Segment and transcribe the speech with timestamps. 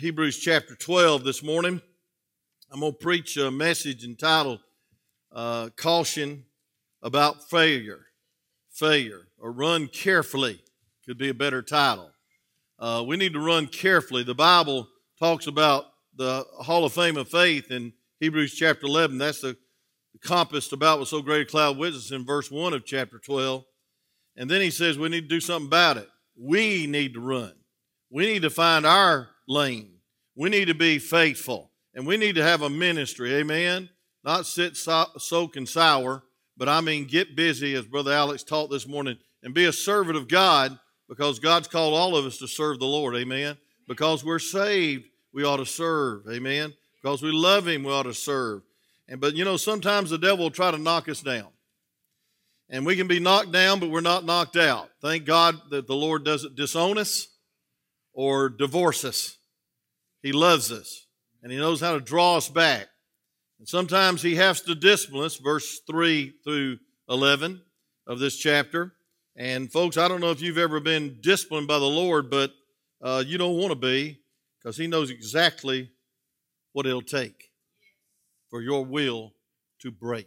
[0.00, 1.78] Hebrews chapter 12 this morning.
[2.72, 4.60] I'm going to preach a message entitled
[5.30, 6.46] uh, Caution
[7.02, 8.06] about Failure.
[8.70, 10.62] Failure, or Run Carefully,
[11.04, 12.10] could be a better title.
[12.78, 14.22] Uh, we need to run carefully.
[14.22, 15.84] The Bible talks about
[16.16, 19.18] the Hall of Fame of Faith in Hebrews chapter 11.
[19.18, 19.54] That's the,
[20.22, 23.64] compassed about with so great a cloud of witnesses in verse 1 of chapter 12.
[24.34, 26.08] And then he says we need to do something about it.
[26.38, 27.52] We need to run.
[28.08, 29.90] We need to find our lane.
[30.36, 31.70] We need to be faithful.
[31.94, 33.90] And we need to have a ministry, amen?
[34.24, 36.22] Not sit, so, sour,
[36.56, 40.16] but I mean get busy, as Brother Alex taught this morning, and be a servant
[40.16, 43.56] of God because God's called all of us to serve the Lord, amen?
[43.88, 46.72] Because we're saved, we ought to serve, amen?
[47.02, 48.62] Because we love Him, we ought to serve.
[49.08, 51.48] And but you know, sometimes the devil will try to knock us down.
[52.68, 54.90] And we can be knocked down, but we're not knocked out.
[55.02, 57.26] Thank God that the Lord doesn't disown us
[58.12, 59.38] or divorce us.
[60.22, 61.06] He loves us
[61.42, 62.88] and He knows how to draw us back.
[63.58, 67.62] And sometimes He has to discipline us, verse 3 through 11
[68.06, 68.94] of this chapter.
[69.36, 72.52] And folks, I don't know if you've ever been disciplined by the Lord, but
[73.02, 74.20] uh, you don't want to be
[74.58, 75.90] because He knows exactly
[76.72, 77.50] what it'll take
[78.50, 79.32] for your will
[79.80, 80.26] to break.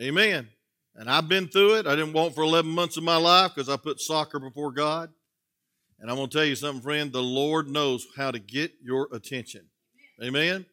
[0.00, 0.48] Amen.
[0.96, 1.86] And I've been through it.
[1.86, 5.10] I didn't want for 11 months of my life because I put soccer before God.
[6.04, 7.10] And I'm going to tell you something, friend.
[7.10, 9.62] The Lord knows how to get your attention.
[10.22, 10.66] Amen.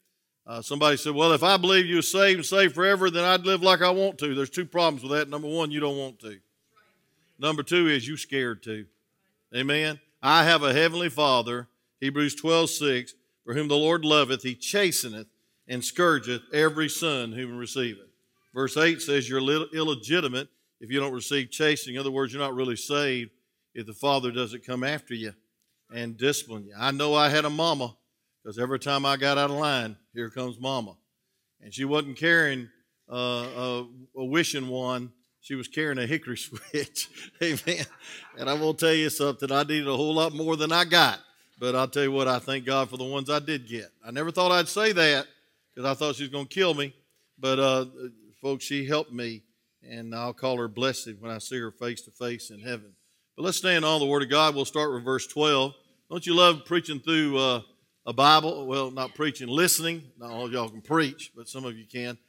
[0.46, 3.64] Uh, somebody said, Well, if I believe you're saved and saved forever, then I'd live
[3.64, 4.36] like I want to.
[4.36, 5.30] There's two problems with that.
[5.30, 6.38] Number one, you don't want to.
[7.40, 8.86] Number two is you scared to.
[9.56, 10.02] Amen.
[10.22, 11.70] I have a heavenly Father,
[12.02, 13.14] Hebrews 12, 6,
[13.46, 15.28] for whom the Lord loveth, he chasteneth
[15.66, 18.10] and scourgeth every son whom he receiveth.
[18.54, 20.50] Verse 8 says you're illegitimate
[20.82, 21.96] if you don't receive chastening.
[21.96, 23.32] In other words, you're not really saved
[23.74, 25.34] if the Father doesn't come after you
[25.94, 26.74] and discipline you.
[26.78, 27.96] I know I had a mama
[28.44, 30.96] because every time I got out of line, here comes mama.
[31.62, 32.70] And she wasn't carrying
[33.12, 35.12] uh, a, a wishing one,
[35.42, 37.10] she was carrying a hickory switch.
[37.42, 37.86] Amen.
[38.38, 40.86] And I'm going to tell you something, I needed a whole lot more than I
[40.86, 41.20] got.
[41.60, 43.92] But I'll tell you what, I thank God for the ones I did get.
[44.04, 45.28] I never thought I'd say that
[45.70, 46.94] because I thought she was going to kill me.
[47.38, 47.86] But, uh,
[48.42, 49.44] folks, she helped me.
[49.84, 52.94] And I'll call her blessed when I see her face to face in heaven.
[53.42, 54.54] But let's stand on the Word of God.
[54.54, 55.74] We'll start with verse 12.
[56.12, 57.62] Don't you love preaching through uh,
[58.06, 58.68] a Bible?
[58.68, 60.04] Well, not preaching, listening.
[60.20, 62.20] Not all y'all can preach, but some of you can.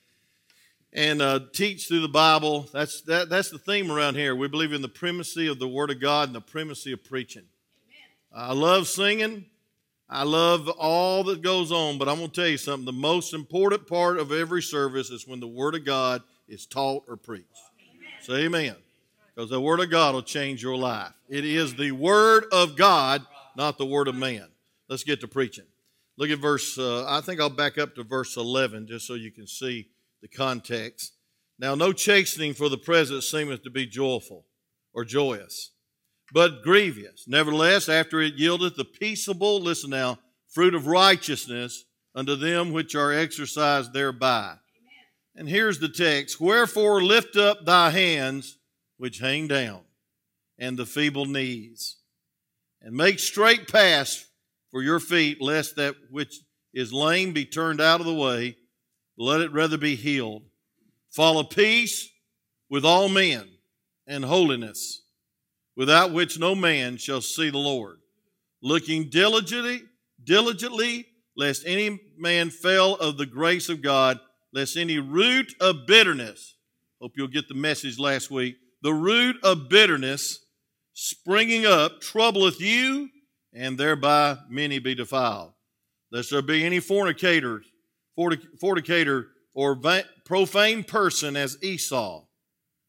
[0.90, 2.66] And uh, teach through the Bible.
[2.72, 4.34] That's, that, that's the theme around here.
[4.34, 7.44] We believe in the primacy of the Word of God and the primacy of preaching.
[8.32, 8.48] Amen.
[8.48, 9.44] I love singing.
[10.08, 12.86] I love all that goes on, but I'm going to tell you something.
[12.86, 17.04] The most important part of every service is when the Word of God is taught
[17.06, 17.48] or preached.
[17.78, 18.12] Amen.
[18.22, 18.76] Say amen
[19.42, 21.12] because the Word of God will change your life.
[21.28, 23.26] It is the Word of God,
[23.56, 24.46] not the Word of man.
[24.88, 25.64] Let's get to preaching.
[26.16, 29.32] Look at verse, uh, I think I'll back up to verse 11 just so you
[29.32, 29.88] can see
[30.20, 31.14] the context.
[31.58, 34.44] Now, no chastening for the present seemeth to be joyful
[34.94, 35.72] or joyous,
[36.32, 37.24] but grievous.
[37.26, 43.12] Nevertheless, after it yieldeth the peaceable, listen now, fruit of righteousness unto them which are
[43.12, 44.50] exercised thereby.
[44.50, 44.58] Amen.
[45.34, 48.58] And here's the text Wherefore lift up thy hands
[49.02, 49.80] which hang down,
[50.60, 51.96] and the feeble knees.
[52.80, 54.28] And make straight paths
[54.70, 56.36] for your feet, lest that which
[56.72, 58.56] is lame be turned out of the way.
[59.18, 60.44] Let it rather be healed.
[61.10, 62.10] Follow peace
[62.70, 63.48] with all men
[64.06, 65.02] and holiness,
[65.74, 67.98] without which no man shall see the Lord.
[68.62, 69.82] Looking diligently,
[70.22, 74.20] diligently, lest any man fail of the grace of God,
[74.52, 76.54] lest any root of bitterness,
[77.00, 80.40] hope you'll get the message last week, the root of bitterness
[80.92, 83.08] springing up troubleth you,
[83.54, 85.52] and thereby many be defiled.
[86.10, 87.62] Lest there be any fornicator,
[88.60, 89.78] fornicator or
[90.24, 92.24] profane person as Esau,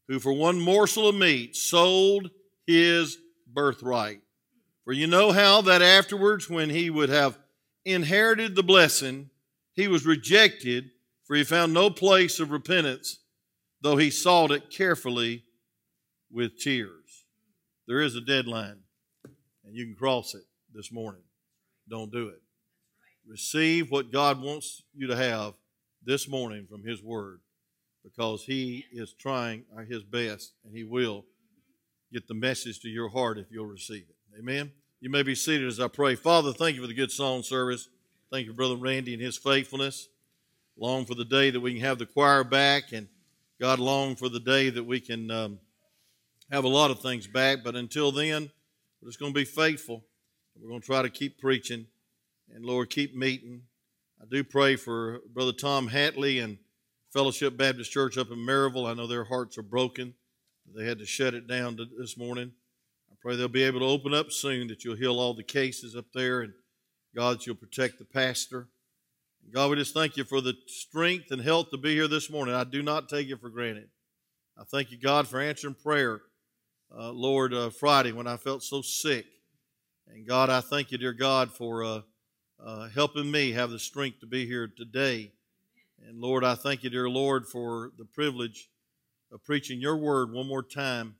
[0.08, 2.30] who for one morsel of meat sold
[2.66, 3.18] his
[3.48, 4.22] birthright.
[4.84, 7.38] For you know how that afterwards, when he would have
[7.86, 9.30] inherited the blessing,
[9.74, 10.92] he was rejected,
[11.25, 13.19] for he found no place of repentance,
[13.81, 15.44] though he sought it carefully
[16.33, 17.25] with tears.
[17.88, 18.80] There is a deadline,
[19.65, 20.44] and you can cross it
[20.74, 21.21] this morning.
[21.89, 22.41] Don't do it.
[23.27, 25.53] Receive what God wants you to have
[26.03, 27.39] this morning from His Word
[28.03, 31.25] because He is trying His best and He will
[32.12, 34.39] get the message to your heart if you'll receive it.
[34.39, 34.71] Amen.
[35.00, 36.15] You may be seated as I pray.
[36.15, 37.89] Father, thank you for the good song service.
[38.31, 40.07] Thank you, Brother Randy, and his faithfulness.
[40.77, 43.07] Long for the day that we can have the choir back, and
[43.62, 45.30] God, long for the day that we can.
[45.30, 45.59] Um,
[46.54, 48.52] have a lot of things back, but until then,
[49.02, 50.04] we're just going to be faithful.
[50.56, 51.88] We're going to try to keep preaching
[52.54, 53.64] And Lord, keep meeting.
[54.22, 56.60] I do pray for Brother Tom Hatley and
[57.12, 58.88] Fellowship Baptist Church up in Maryville.
[58.88, 60.14] I know their hearts are broken.
[60.76, 62.52] They had to shut it down this morning.
[63.12, 65.96] I pray they'll be able to open up soon, that you'll heal all the cases
[65.96, 66.54] up there, and
[67.16, 68.68] God, you'll protect the pastor.
[69.52, 72.54] God, we just thank you for the strength and health to be here this morning.
[72.54, 73.90] I do not take it for granted.
[74.58, 76.22] I thank you, God, for answering prayer,
[76.98, 79.25] uh, Lord, uh, Friday when I felt so sick.
[80.07, 82.01] And God, I thank you, dear God, for uh,
[82.63, 85.31] uh helping me have the strength to be here today.
[86.07, 88.69] And Lord, I thank you, dear Lord, for the privilege
[89.31, 91.16] of preaching your word one more time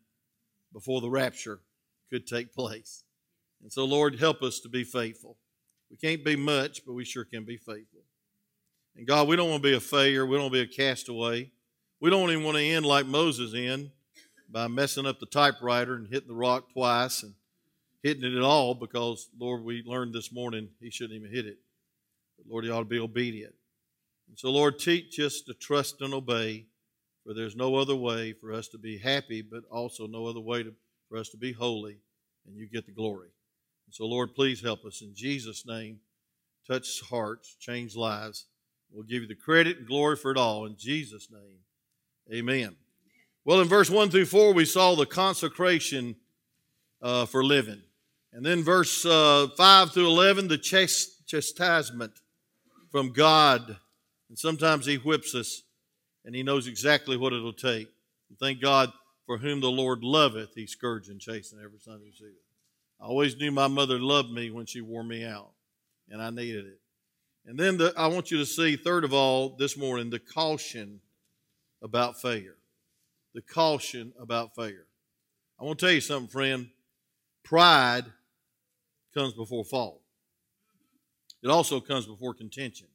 [0.72, 1.60] before the rapture
[2.10, 3.04] could take place.
[3.62, 5.38] And so, Lord, help us to be faithful.
[5.90, 8.02] We can't be much, but we sure can be faithful.
[8.96, 10.25] And God, we don't want to be a failure.
[10.25, 11.50] We don't want to be a castaway.
[12.00, 13.92] We don't even want to end like Moses in
[14.51, 17.34] by messing up the typewriter and hitting the rock twice and
[18.01, 21.57] hitting it at all because, Lord, we learned this morning he shouldn't even hit it.
[22.38, 23.54] But Lord, he ought to be obedient.
[24.30, 26.66] And so, Lord, teach us to trust and obey,
[27.24, 30.63] for there's no other way for us to be happy, but also no other way
[30.63, 30.74] to,
[31.10, 31.98] for us to be holy,
[32.46, 33.30] and you get the glory.
[33.88, 36.00] And so, Lord, please help us in Jesus' name.
[36.68, 38.46] Touch hearts, change lives.
[38.92, 41.60] We'll give you the credit and glory for it all in Jesus' name.
[42.34, 42.75] Amen.
[43.45, 46.16] Well, in verse 1 through 4, we saw the consecration
[47.01, 47.81] uh, for living.
[48.31, 52.13] And then verse uh, 5 through 11, the chastisement
[52.90, 53.78] from God.
[54.30, 55.63] And sometimes He whips us,
[56.24, 57.90] and He knows exactly what it'll take.
[58.30, 58.92] And thank God
[59.25, 62.38] for whom the Lord loveth, He scourge and chasten every son who seeth.
[63.01, 65.51] I always knew my mother loved me when she wore me out,
[66.10, 66.80] and I needed it.
[67.46, 71.01] And then the, I want you to see, third of all, this morning, the caution
[71.81, 72.56] about failure.
[73.34, 74.86] The caution about failure.
[75.60, 76.70] I want to tell you something, friend.
[77.44, 78.06] Pride
[79.14, 80.02] comes before fall.
[81.42, 82.88] It also comes before contention.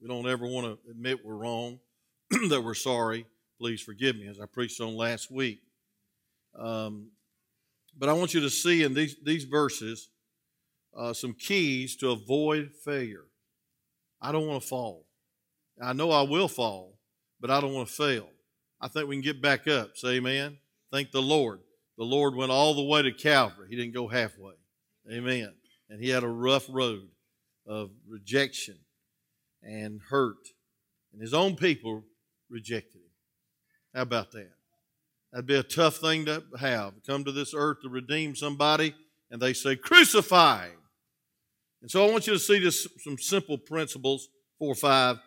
[0.00, 1.80] We don't ever want to admit we're wrong,
[2.48, 3.26] that we're sorry.
[3.58, 5.60] Please forgive me, as I preached on last week.
[6.58, 7.08] Um,
[7.98, 10.08] but I want you to see in these, these verses
[10.96, 13.24] uh, some keys to avoid failure.
[14.20, 15.06] I don't want to fall.
[15.80, 16.98] I know I will fall,
[17.40, 18.28] but I don't want to fail.
[18.80, 19.96] I think we can get back up.
[19.96, 20.56] Say amen.
[20.90, 21.60] Thank the Lord.
[21.98, 23.66] The Lord went all the way to Calvary.
[23.68, 24.54] He didn't go halfway.
[25.10, 25.52] Amen.
[25.88, 27.08] And he had a rough road
[27.66, 28.78] of rejection
[29.62, 30.48] and hurt.
[31.12, 32.04] And his own people
[32.48, 33.10] rejected him.
[33.94, 34.50] How about that?
[35.32, 36.94] That'd be a tough thing to have.
[37.06, 38.94] Come to this earth to redeem somebody,
[39.30, 40.68] and they say, Crucify.
[41.82, 44.28] And so I want you to see this, some simple principles,
[44.58, 45.18] four or five.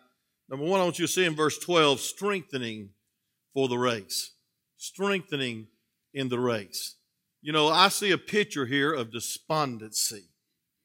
[0.48, 2.90] Number one, I want you to see in verse 12, strengthening
[3.54, 4.32] for the race.
[4.76, 5.68] Strengthening
[6.12, 6.96] in the race.
[7.40, 10.24] You know, I see a picture here of despondency.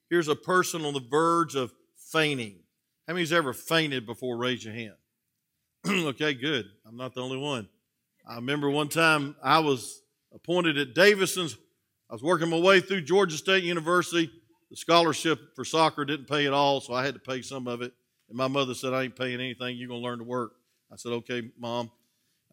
[0.09, 1.73] Here's a person on the verge of
[2.11, 2.59] fainting.
[3.07, 4.37] How many's ever fainted before?
[4.37, 4.95] Raise your hand.
[5.87, 6.65] okay, good.
[6.87, 7.67] I'm not the only one.
[8.27, 10.01] I remember one time I was
[10.33, 11.57] appointed at Davison's.
[12.09, 14.31] I was working my way through Georgia State University
[14.69, 17.81] the scholarship for soccer didn't pay at all, so I had to pay some of
[17.81, 17.91] it.
[18.29, 19.77] And my mother said, I ain't paying anything.
[19.77, 20.51] You're going to learn to work.
[20.91, 21.91] I said, okay, mom.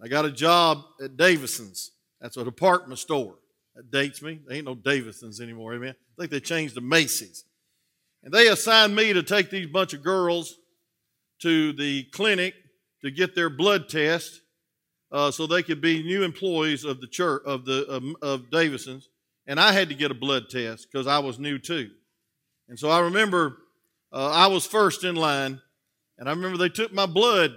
[0.02, 1.92] I got a job at Davison's.
[2.20, 3.36] That's a department store.
[3.74, 4.40] That dates me.
[4.46, 5.94] There ain't no Davison's anymore, amen.
[5.94, 7.44] I think they changed to Macy's.
[8.22, 10.56] And they assigned me to take these bunch of girls
[11.42, 12.54] to the clinic
[13.02, 14.40] to get their blood test
[15.12, 19.08] uh, so they could be new employees of the church of the of, of Davison's.
[19.46, 21.90] And I had to get a blood test because I was new too.
[22.68, 23.58] And so I remember
[24.12, 25.60] uh, I was first in line,
[26.18, 27.52] and I remember they took my blood,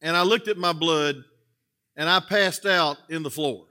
[0.00, 1.16] and I looked at my blood,
[1.96, 3.66] and I passed out in the floor.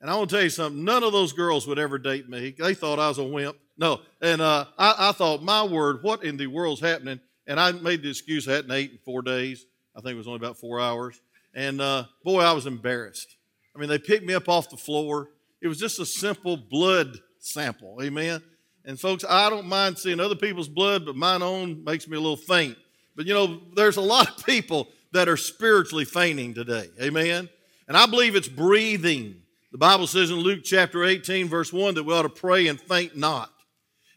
[0.00, 2.54] And I want to tell you something, none of those girls would ever date me.
[2.58, 3.56] They thought I was a wimp.
[3.78, 4.00] No.
[4.20, 7.20] And uh, I, I, thought, my word, what in the world's happening?
[7.46, 9.64] And I made the excuse I hadn't eaten four days.
[9.96, 11.20] I think it was only about four hours.
[11.54, 13.36] And uh, boy, I was embarrassed.
[13.74, 15.30] I mean, they picked me up off the floor.
[15.60, 17.98] It was just a simple blood sample.
[18.02, 18.42] Amen.
[18.84, 22.20] And folks, I don't mind seeing other people's blood, but mine own makes me a
[22.20, 22.76] little faint.
[23.14, 26.88] But you know, there's a lot of people that are spiritually fainting today.
[27.00, 27.48] Amen.
[27.88, 29.36] And I believe it's breathing.
[29.70, 32.80] The Bible says in Luke chapter 18, verse 1, that we ought to pray and
[32.80, 33.50] faint not.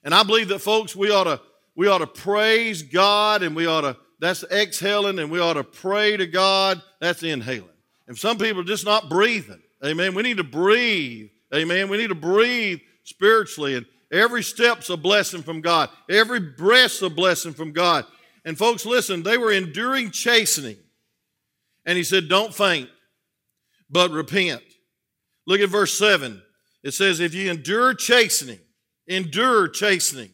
[0.04, 1.42] And I believe that folks, we ought to
[1.78, 5.64] we ought to praise God and we ought to that's exhaling and we ought to
[5.64, 6.82] pray to God.
[7.02, 7.68] That's inhaling.
[8.08, 9.62] And some people are just not breathing.
[9.84, 10.16] Amen.
[10.16, 11.30] We need to breathe.
[11.54, 11.90] Amen.
[11.90, 13.76] We need to breathe spiritually.
[13.76, 15.90] And Every step's a blessing from God.
[16.10, 18.06] Every breath's a blessing from God.
[18.44, 20.78] And folks, listen, they were enduring chastening.
[21.86, 22.90] And he said, Don't faint,
[23.90, 24.62] but repent.
[25.48, 26.42] Look at verse 7.
[26.84, 28.60] It says, If you endure chastening,
[29.08, 30.32] endure chastening.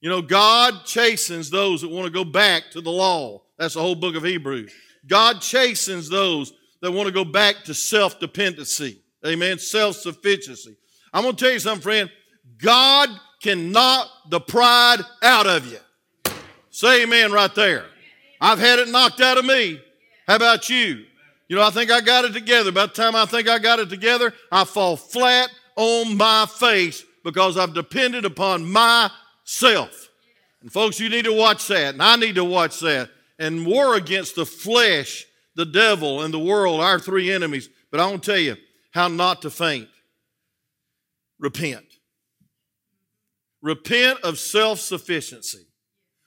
[0.00, 3.42] You know, God chastens those that want to go back to the law.
[3.56, 4.72] That's the whole book of Hebrews.
[5.06, 9.00] God chastens those that want to go back to self dependency.
[9.24, 9.58] Amen.
[9.58, 10.76] Self sufficiency.
[11.12, 12.10] I'm going to tell you something, friend.
[12.58, 13.08] God
[13.42, 15.78] can knock the pride out of you.
[16.70, 17.84] Say amen right there.
[18.40, 19.80] I've had it knocked out of me.
[20.32, 21.04] How about you?
[21.46, 22.72] You know, I think I got it together.
[22.72, 27.04] By the time I think I got it together, I fall flat on my face
[27.22, 30.08] because I've depended upon myself.
[30.62, 33.10] And folks, you need to watch that, and I need to watch that.
[33.38, 37.68] And war against the flesh, the devil, and the world, our three enemies.
[37.90, 38.56] But I want to tell you
[38.92, 39.90] how not to faint.
[41.38, 41.84] Repent.
[43.60, 45.66] Repent of self sufficiency.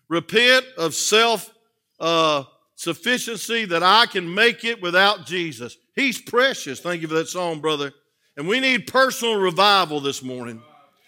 [0.09, 1.51] Repent of self
[1.99, 2.43] uh,
[2.75, 5.77] sufficiency that I can make it without Jesus.
[5.95, 6.79] He's precious.
[6.79, 7.93] Thank you for that song, brother.
[8.37, 10.61] And we need personal revival this morning.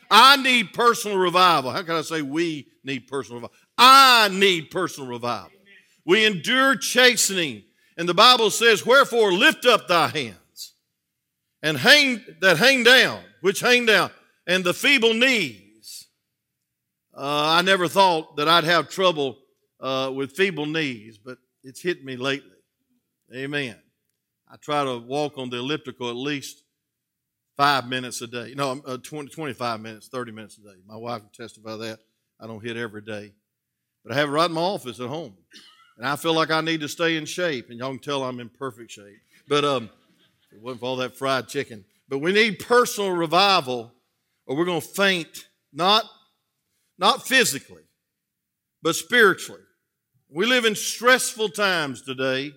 [0.09, 1.71] I need personal revival.
[1.71, 3.55] How can I say we need personal revival?
[3.77, 5.51] I need personal revival.
[6.05, 7.63] We endure chastening.
[7.97, 10.73] And the Bible says, Wherefore lift up thy hands
[11.61, 14.11] and hang that hang down, which hang down,
[14.45, 16.05] and the feeble knees.
[17.13, 19.39] Uh, I never thought that I'd have trouble
[19.81, 22.49] uh, with feeble knees, but it's hit me lately.
[23.33, 23.75] Amen.
[24.49, 26.63] I try to walk on the elliptical at least
[27.57, 28.53] five minutes a day.
[28.55, 30.77] No, uh, 20, 25 minutes, 30 minutes a day.
[30.85, 31.99] My wife can testify that.
[32.39, 33.33] I don't hit every day.
[34.03, 35.35] But I have it right in my office at home.
[35.97, 37.69] And I feel like I need to stay in shape.
[37.69, 39.17] And y'all can tell I'm in perfect shape.
[39.49, 39.89] But um,
[40.53, 41.83] it wasn't for all that fried chicken.
[42.07, 43.91] But we need personal revival
[44.45, 46.05] or we're going to faint, not,
[46.97, 47.83] not physically,
[48.81, 49.61] but spiritually.
[50.37, 52.53] We live in stressful times today.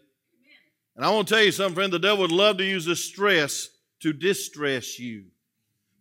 [0.97, 1.91] And I want to tell you something, friend.
[1.91, 3.71] The devil would love to use this stress
[4.01, 5.29] to distress you.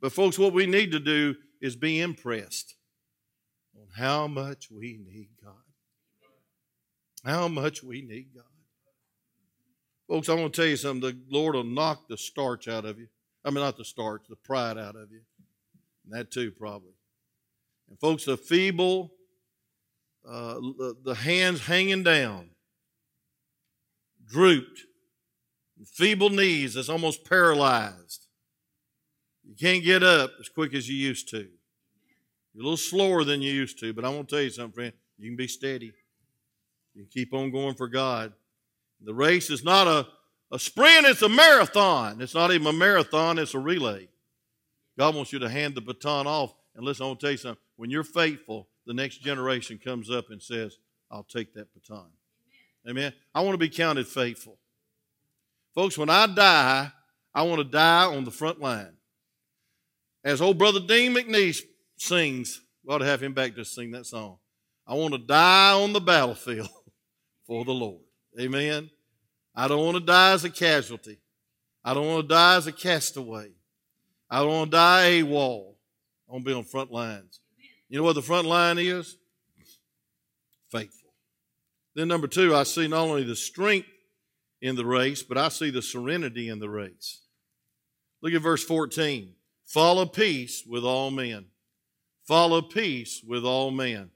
[0.02, 2.76] But, folks, what we need to do is be impressed
[3.78, 5.54] on how much we need God.
[7.24, 8.44] How much we need God.
[10.10, 11.10] Folks, I want to tell you something.
[11.10, 13.08] The Lord will knock the starch out of you.
[13.46, 15.22] I mean, not the starch, the pride out of you.
[16.04, 16.92] And that too, probably.
[17.90, 19.14] And, folks, the feeble
[20.30, 20.60] uh,
[21.04, 22.50] the hands hanging down,
[24.26, 24.82] drooped,
[25.86, 28.28] feeble knees that's almost paralyzed.
[29.44, 31.48] You can't get up as quick as you used to.
[32.54, 34.74] You're a little slower than you used to, but I want to tell you something,
[34.74, 34.94] friend.
[35.18, 35.94] You can be steady.
[36.94, 38.34] You can keep on going for God.
[39.02, 40.08] The race is not a,
[40.52, 42.22] a sprint, it's a marathon.
[42.22, 44.08] It's not even a marathon, it's a relay.
[44.98, 46.54] God wants you to hand the baton off.
[46.76, 47.62] And listen, I want to tell you something.
[47.78, 50.80] When you're faithful, the next generation comes up and says,
[51.12, 52.08] I'll take that baton.
[52.88, 53.04] Amen.
[53.04, 53.14] Amen.
[53.36, 54.58] I want to be counted faithful.
[55.76, 56.92] Folks, when I die,
[57.32, 58.94] I want to die on the front line.
[60.24, 61.62] As old brother Dean McNeese
[61.98, 64.40] sings, we ought to have him back to sing that song.
[64.88, 66.70] I want to die on the battlefield
[67.46, 68.02] for the Lord.
[68.42, 68.90] Amen.
[69.56, 71.20] I don't want to die as a casualty.
[71.86, 73.52] I don't want to die as a castaway.
[74.32, 75.76] I don't want to die AWOL.
[76.28, 77.40] I want to be on front lines.
[77.90, 79.18] You know what the front line is?
[80.72, 81.10] Faithful.
[81.96, 83.88] Then, number two, I see not only the strength
[84.62, 87.22] in the race, but I see the serenity in the race.
[88.22, 89.34] Look at verse 14.
[89.66, 91.46] Follow peace with all men.
[92.28, 94.12] Follow peace with all men.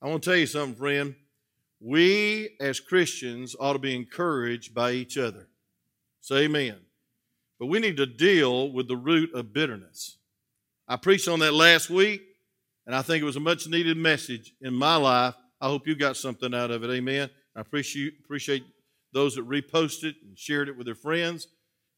[0.00, 1.14] I want to tell you something, friend.
[1.80, 5.48] We as Christians ought to be encouraged by each other.
[6.20, 6.76] Say amen.
[7.58, 10.16] But we need to deal with the root of bitterness.
[10.88, 12.22] I preached on that last week.
[12.92, 15.34] And I think it was a much needed message in my life.
[15.62, 16.90] I hope you got something out of it.
[16.90, 17.30] Amen.
[17.56, 18.64] I appreciate, appreciate
[19.14, 21.46] those that reposted and shared it with their friends.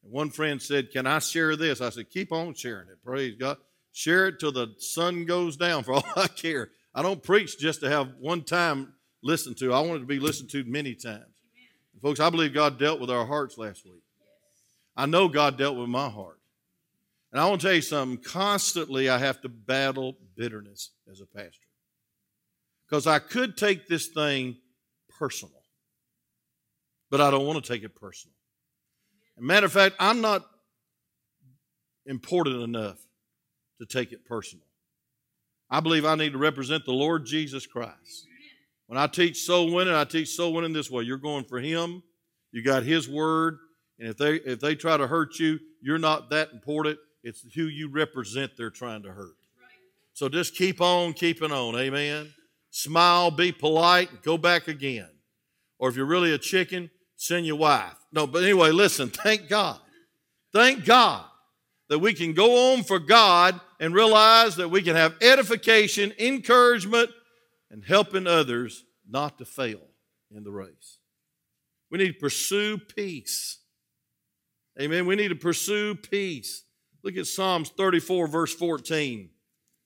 [0.05, 1.81] And one friend said, Can I share this?
[1.81, 3.03] I said, Keep on sharing it.
[3.03, 3.57] Praise God.
[3.91, 6.69] Share it till the sun goes down for all I care.
[6.93, 9.73] I don't preach just to have one time listened to.
[9.73, 11.25] I want it to be listened to many times.
[12.01, 14.03] folks, I believe God dealt with our hearts last week.
[14.95, 16.39] I know God dealt with my heart.
[17.35, 21.25] And I want to tell you something constantly, I have to battle bitterness as a
[21.25, 21.67] pastor.
[22.87, 24.55] Because I could take this thing
[25.19, 25.61] personal,
[27.11, 28.33] but I don't want to take it personal.
[29.37, 30.45] matter of fact, I'm not
[32.05, 33.05] important enough
[33.81, 34.65] to take it personal.
[35.69, 38.27] I believe I need to represent the Lord Jesus Christ.
[38.87, 41.03] When I teach soul winning, I teach soul winning this way.
[41.03, 42.01] You're going for Him.
[42.53, 43.57] You got His word,
[43.99, 46.97] and if they if they try to hurt you, you're not that important.
[47.25, 49.35] It's who you represent they're trying to hurt.
[50.13, 51.75] So just keep on keeping on.
[51.75, 52.31] Amen.
[52.69, 55.09] Smile, be polite, go back again.
[55.79, 57.95] Or if you're really a chicken, send your wife.
[58.11, 59.79] No, but anyway, listen, thank God.
[60.53, 61.25] Thank God
[61.89, 67.09] that we can go on for God and realize that we can have edification, encouragement,
[67.71, 69.81] and helping others not to fail
[70.29, 70.99] in the race.
[71.89, 73.57] We need to pursue peace.
[74.79, 75.07] Amen.
[75.07, 76.64] We need to pursue peace.
[77.05, 79.29] Look at Psalms 34, verse 14.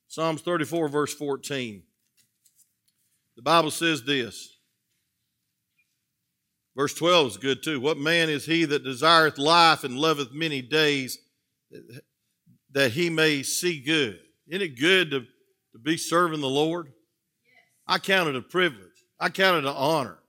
[0.07, 1.83] Psalms 34, verse 14.
[3.35, 4.57] The Bible says this.
[6.77, 7.81] Verse 12 is good too.
[7.81, 11.19] What man is he that desireth life and loveth many days
[12.71, 14.17] that he may see good?
[14.47, 16.93] Isn't it good to, to be serving the Lord?
[17.85, 18.87] I count it a privilege.
[19.19, 20.19] I count it an honor.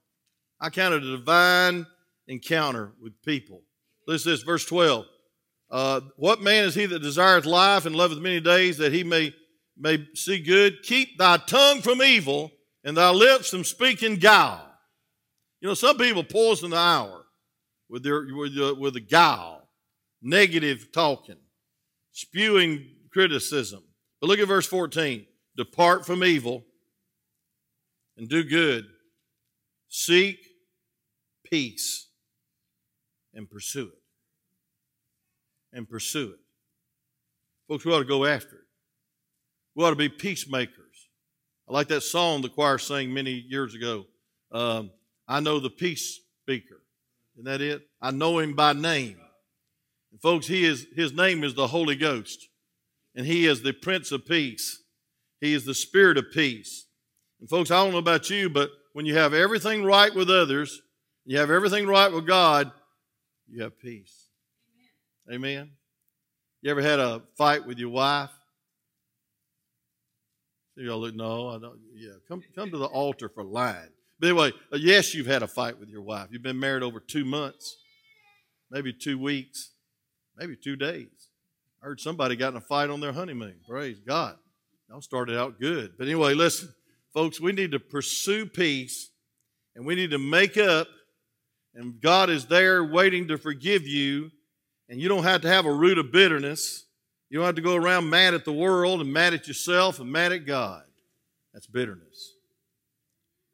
[0.60, 1.86] I count it a divine
[2.26, 3.62] encounter with people.
[4.08, 5.06] Listen to this, verse 12.
[5.70, 9.32] Uh, what man is he that desireth life and loveth many days that he may,
[9.78, 10.82] may see good?
[10.82, 12.50] Keep thy tongue from evil
[12.82, 14.66] and thy lips from speaking guile.
[15.60, 17.24] You know, some people poison the hour
[17.88, 19.68] with their with the, with the guile,
[20.22, 21.38] negative talking,
[22.12, 23.82] spewing criticism.
[24.20, 25.26] But look at verse 14.
[25.56, 26.64] Depart from evil
[28.16, 28.86] and do good.
[29.88, 30.38] Seek
[31.44, 32.08] peace
[33.34, 33.99] and pursue it.
[35.72, 36.40] And pursue it.
[37.68, 38.64] Folks, we ought to go after it.
[39.74, 41.08] We ought to be peacemakers.
[41.68, 44.06] I like that song the choir sang many years ago.
[44.50, 44.90] Um,
[45.28, 46.82] I know the peace speaker.
[47.36, 47.86] Isn't that it?
[48.02, 49.16] I know him by name.
[50.10, 52.48] And folks, he is, his name is the Holy Ghost.
[53.14, 54.82] And he is the Prince of Peace.
[55.40, 56.86] He is the Spirit of peace.
[57.38, 60.82] And folks, I don't know about you, but when you have everything right with others,
[61.24, 62.72] you have everything right with God,
[63.48, 64.19] you have peace.
[65.32, 65.70] Amen.
[66.62, 68.30] You ever had a fight with your wife?
[70.76, 71.78] See y'all look, no, I don't.
[71.94, 73.90] Yeah, come come to the altar for lying.
[74.18, 76.28] But anyway, uh, yes, you've had a fight with your wife.
[76.30, 77.76] You've been married over two months,
[78.70, 79.70] maybe two weeks,
[80.36, 81.08] maybe two days.
[81.82, 83.56] I heard somebody got in a fight on their honeymoon.
[83.66, 84.36] Praise God.
[84.88, 85.92] Y'all started out good.
[85.96, 86.68] But anyway, listen,
[87.14, 89.10] folks, we need to pursue peace
[89.74, 90.88] and we need to make up,
[91.74, 94.30] and God is there waiting to forgive you.
[94.90, 96.84] And you don't have to have a root of bitterness.
[97.30, 100.10] You don't have to go around mad at the world and mad at yourself and
[100.10, 100.82] mad at God.
[101.54, 102.34] That's bitterness.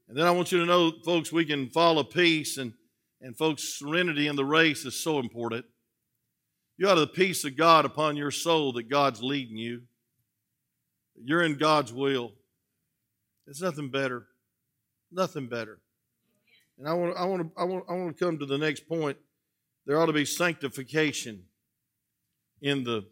[0.09, 2.73] And then I want you to know, folks, we can follow peace and,
[3.21, 5.67] and folks, serenity in the race is so important.
[6.79, 9.83] You have the peace of God upon your soul that God's leading you.
[11.23, 12.33] You're in God's will.
[13.45, 14.27] There's nothing better.
[15.13, 15.81] Nothing better.
[16.79, 18.89] And I want, I want, to, I want, I want to come to the next
[18.89, 19.19] point.
[19.87, 21.45] There ought to be sanctification
[22.61, 23.07] in the,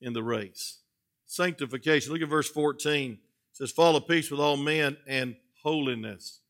[0.00, 0.78] in the race.
[1.26, 2.12] Sanctification.
[2.12, 3.12] Look at verse 14.
[3.12, 3.18] It
[3.52, 6.40] says, Follow peace with all men and holiness.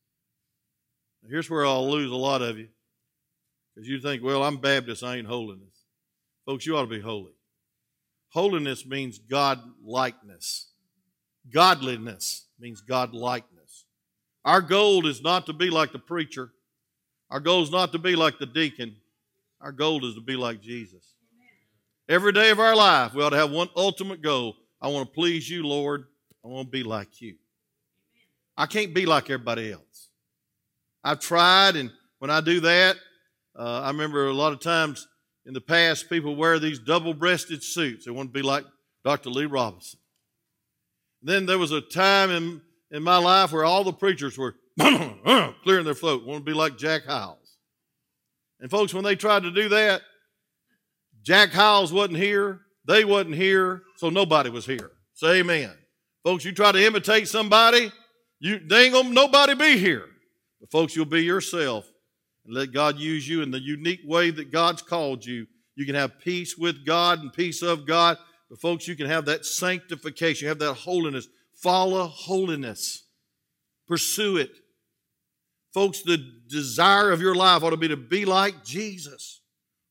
[1.21, 2.69] Now, here's where I'll lose a lot of you.
[3.75, 5.85] Because you think, well, I'm Baptist, I ain't holiness.
[6.45, 7.33] Folks, you ought to be holy.
[8.29, 10.69] Holiness means God likeness.
[11.51, 13.85] Godliness means God likeness.
[14.45, 16.51] Our goal is not to be like the preacher.
[17.29, 18.95] Our goal is not to be like the deacon.
[19.61, 21.15] Our goal is to be like Jesus.
[22.07, 24.55] Every day of our life, we ought to have one ultimate goal.
[24.81, 26.05] I want to please you, Lord.
[26.43, 27.35] I want to be like you.
[28.57, 30.09] I can't be like everybody else.
[31.03, 32.97] I've tried, and when I do that,
[33.57, 35.07] uh, I remember a lot of times
[35.45, 38.05] in the past, people wear these double breasted suits.
[38.05, 38.65] They want to be like
[39.03, 39.29] Dr.
[39.29, 39.99] Lee Roberson.
[41.21, 45.85] Then there was a time in, in my life where all the preachers were clearing
[45.85, 47.38] their throat, want to be like Jack Hyles.
[48.59, 50.01] And folks, when they tried to do that,
[51.21, 54.91] Jack Hyles wasn't here, they wasn't here, so nobody was here.
[55.13, 55.71] Say amen.
[56.23, 57.91] Folks, you try to imitate somebody,
[58.39, 60.05] you, they ain't gonna nobody be here.
[60.59, 61.89] But folks, you'll be yourself
[62.45, 65.45] and let God use you in the unique way that God's called you.
[65.75, 68.17] You can have peace with God and peace of God.
[68.49, 71.27] But folks, you can have that sanctification, have that holiness.
[71.53, 73.03] Follow holiness.
[73.87, 74.51] Pursue it.
[75.73, 79.41] Folks, the desire of your life ought to be to be like Jesus.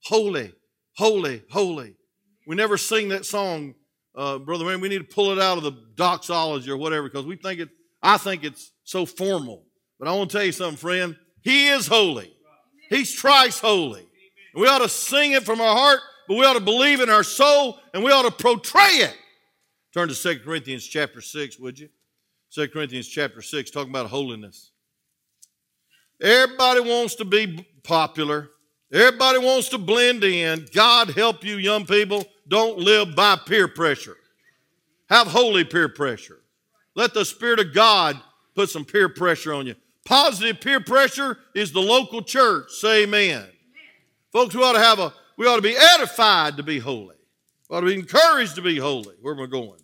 [0.05, 0.53] Holy,
[0.97, 1.95] holy, holy.
[2.47, 3.75] We never sing that song,
[4.17, 4.81] uh, Brother Man.
[4.81, 7.69] We need to pull it out of the doxology or whatever because we think it
[8.03, 9.64] I think it's so formal.
[9.99, 11.17] But I want to tell you something, friend.
[11.43, 12.33] He is holy.
[12.91, 14.01] He's thrice holy.
[14.55, 17.11] And we ought to sing it from our heart, but we ought to believe in
[17.11, 19.17] our soul and we ought to portray it.
[19.93, 21.88] Turn to 2 Corinthians chapter 6, would you?
[22.55, 24.73] 2 Corinthians chapter 6, talking about holiness.
[26.21, 28.51] Everybody wants to be popular.
[28.93, 30.67] Everybody wants to blend in.
[30.73, 32.25] God help you, young people.
[32.49, 34.17] Don't live by peer pressure.
[35.09, 36.41] Have holy peer pressure.
[36.95, 38.21] Let the Spirit of God
[38.55, 39.75] put some peer pressure on you.
[40.05, 42.71] Positive peer pressure is the local church.
[42.73, 43.37] Say amen.
[43.37, 43.49] amen.
[44.33, 47.17] Folks, we ought to have a, we ought to be edified to be holy.
[47.69, 49.15] We ought to be encouraged to be holy.
[49.21, 49.81] Where am I going?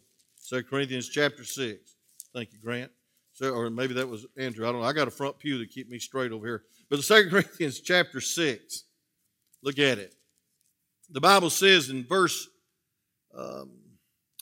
[0.49, 1.95] 2 Corinthians chapter 6.
[2.33, 2.91] Thank you, Grant.
[3.35, 4.67] So, or maybe that was Andrew.
[4.67, 4.87] I don't know.
[4.87, 6.63] I got a front pew to keep me straight over here.
[6.89, 8.85] But the Second Corinthians chapter 6,
[9.63, 10.15] look at it.
[11.11, 12.49] The Bible says in verse
[13.37, 13.73] um,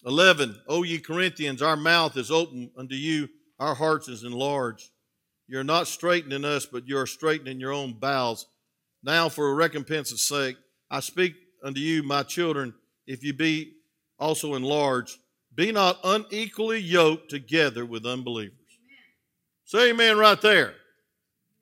[0.05, 3.29] 11, O ye Corinthians, our mouth is open unto you,
[3.59, 4.91] our hearts is enlarged.
[5.49, 8.47] You're not straightening us, but you're straightening your own bowels.
[9.03, 10.57] Now, for a recompense's sake,
[10.91, 12.75] I speak unto you, my children,
[13.07, 13.73] if you be
[14.19, 15.19] also enlarged,
[15.55, 18.62] be not unequally yoked together with unbelievers.
[19.73, 20.75] Say amen right there.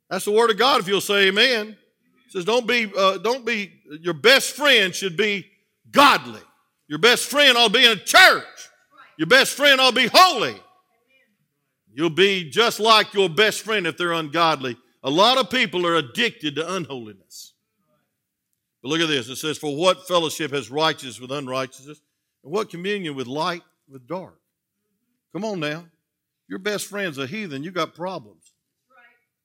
[0.09, 1.77] That's the word of God if you'll say amen.
[2.27, 5.47] It says don't be uh, don't be your best friend should be
[5.93, 6.41] godly.
[6.89, 8.43] Your best friend ought to be in a church.
[9.17, 10.57] Your best friend ought to be holy.
[11.93, 14.77] You'll be just like your best friend if they're ungodly.
[15.05, 17.53] A lot of people are addicted to unholiness.
[18.83, 19.29] But look at this.
[19.29, 22.01] It says, For what fellowship has righteousness with unrighteousness?
[22.43, 24.41] And what communion with light with dark?
[25.33, 25.85] Come on now.
[26.51, 27.63] Your best friend's a heathen.
[27.63, 28.53] You got problems.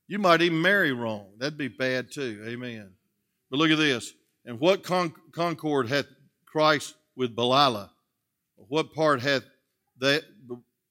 [0.07, 1.27] You might even marry wrong.
[1.37, 2.43] That'd be bad too.
[2.47, 2.89] Amen.
[3.51, 4.11] But look at this.
[4.43, 6.07] And what con- concord hath
[6.47, 7.91] Christ with Belial?
[8.55, 9.43] What part hath
[9.99, 10.23] that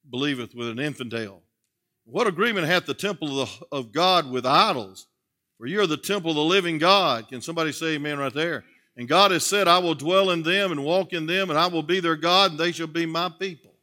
[0.09, 1.43] believeth with an infidel?
[2.05, 5.09] What agreement hath the temple of, the, of God with idols?
[5.59, 7.29] For you are the temple of the living God.
[7.29, 8.65] Can somebody say amen right there?
[8.97, 11.67] And God has said, I will dwell in them and walk in them, and I
[11.67, 13.75] will be their God, and they shall be my people.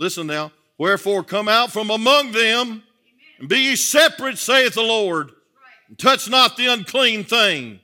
[0.00, 0.50] Listen now.
[0.78, 2.84] Wherefore come out from among them,
[3.38, 5.32] and be ye separate, saith the Lord,
[5.88, 7.80] and touch not the unclean thing,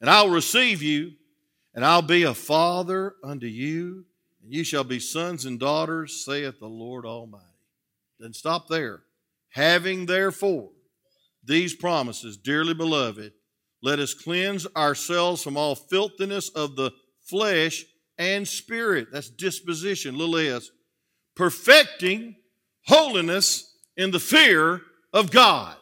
[0.00, 1.12] and I'll receive you,
[1.74, 4.06] and I'll be a father unto you,
[4.42, 7.44] and you shall be sons and daughters, saith the Lord Almighty.
[8.18, 9.02] Then stop there.
[9.50, 10.70] Having therefore
[11.44, 13.32] these promises, dearly beloved,
[13.82, 17.84] let us cleanse ourselves from all filthiness of the flesh
[18.18, 19.08] and spirit.
[19.12, 20.70] That's disposition, little s.
[21.38, 22.36] Perfecting
[22.84, 24.82] holiness in the fear
[25.14, 25.76] of God.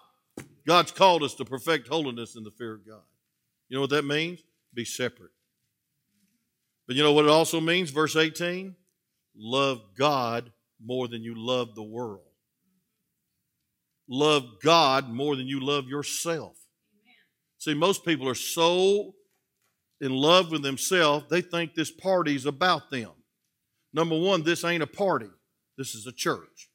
[0.66, 3.03] God's called us to perfect holiness in the fear of God.
[3.69, 4.40] You know what that means?
[4.73, 5.33] Be separate.
[6.87, 7.90] But you know what it also means?
[7.90, 8.77] Verse 18
[9.38, 12.27] love God more than you love the world
[14.09, 16.57] love God more than you love yourself.
[17.59, 19.14] See, most people are so
[20.01, 23.11] in love with themselves, they think this party's about them.
[23.95, 25.31] Number one, this ain't a party,
[25.77, 26.69] this is a church.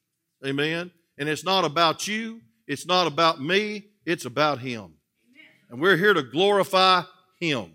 [0.46, 0.90] Amen.
[1.18, 4.80] And it's not about you, it's not about me, it's about Him.
[4.80, 5.50] Amen.
[5.70, 7.02] And we're here to glorify
[7.40, 7.72] Him.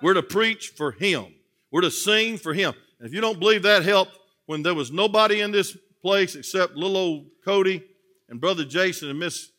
[0.00, 1.26] We're to preach for Him.
[1.70, 2.74] We're to sing for Him.
[2.98, 6.74] And if you don't believe that helped when there was nobody in this place except
[6.74, 7.82] little old Cody
[8.28, 9.50] and Brother Jason and Miss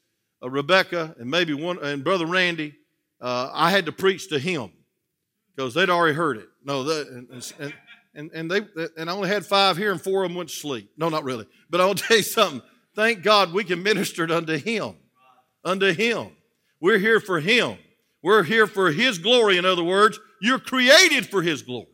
[0.43, 2.75] uh, Rebecca and maybe one and Brother Randy,
[3.21, 4.71] uh, I had to preach to him
[5.55, 6.49] because they'd already heard it.
[6.63, 7.73] No, and, and,
[8.15, 8.61] and, and they
[8.97, 10.91] and I only had five here, and four of them went to sleep.
[10.97, 11.47] No, not really.
[11.69, 12.61] But I will tell you something.
[12.95, 14.95] Thank God we can minister unto Him,
[15.65, 16.29] unto Him.
[16.79, 17.77] We're here for Him.
[18.21, 19.57] We're here for His glory.
[19.57, 21.87] In other words, you're created for His glory.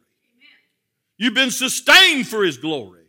[1.17, 2.99] You've been sustained for His glory.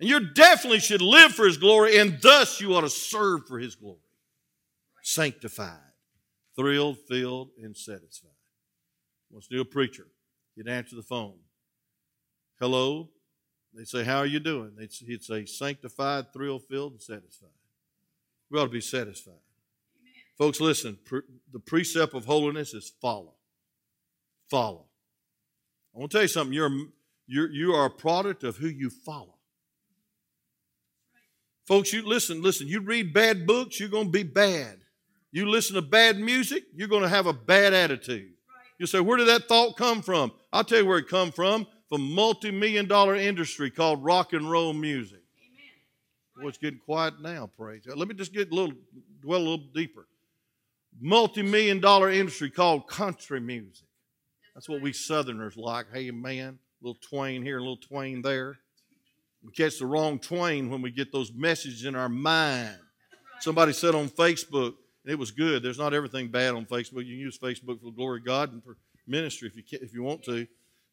[0.00, 3.58] And you definitely should live for His glory, and thus you ought to serve for
[3.58, 3.98] His glory.
[5.02, 5.78] Sanctified,
[6.54, 8.30] thrilled, filled, and satisfied.
[9.30, 10.06] Wants to a preacher.
[10.54, 11.34] He'd answer the phone.
[12.60, 13.08] Hello.
[13.74, 14.72] They say, How are you doing?
[15.06, 17.50] He'd say, Sanctified, thrill filled, and satisfied.
[18.50, 19.34] We ought to be satisfied.
[20.00, 20.12] Amen.
[20.36, 20.98] Folks, listen.
[21.52, 23.34] the precept of holiness is follow.
[24.50, 24.86] Follow.
[25.94, 26.54] I want to tell you something.
[26.54, 26.70] You're,
[27.26, 29.34] you're, you are a product of who you follow.
[31.66, 34.78] Folks, you listen, listen, you read bad books, you're going to be bad.
[35.30, 38.32] You listen to bad music, you're going to have a bad attitude.
[38.78, 40.32] You say, where did that thought come from?
[40.50, 41.66] I'll tell you where it come from.
[41.88, 45.22] From multi-million dollar industry called rock and roll music.
[45.38, 46.42] Amen.
[46.44, 47.96] Boy, it's getting quiet now, praise God.
[47.96, 48.74] Let me just get a little,
[49.22, 50.06] dwell a little deeper.
[51.00, 53.86] Multi-million dollar industry called country music.
[54.54, 55.86] That's what we Southerners like.
[55.92, 58.58] Hey, man, a little twain here, a little twain there.
[59.42, 62.76] We catch the wrong twain when we get those messages in our mind.
[63.40, 64.74] Somebody said on Facebook,
[65.04, 65.62] and it was good.
[65.62, 67.06] There's not everything bad on Facebook.
[67.06, 69.78] You can use Facebook for the glory of God and for ministry if you can,
[69.80, 70.46] if you want to.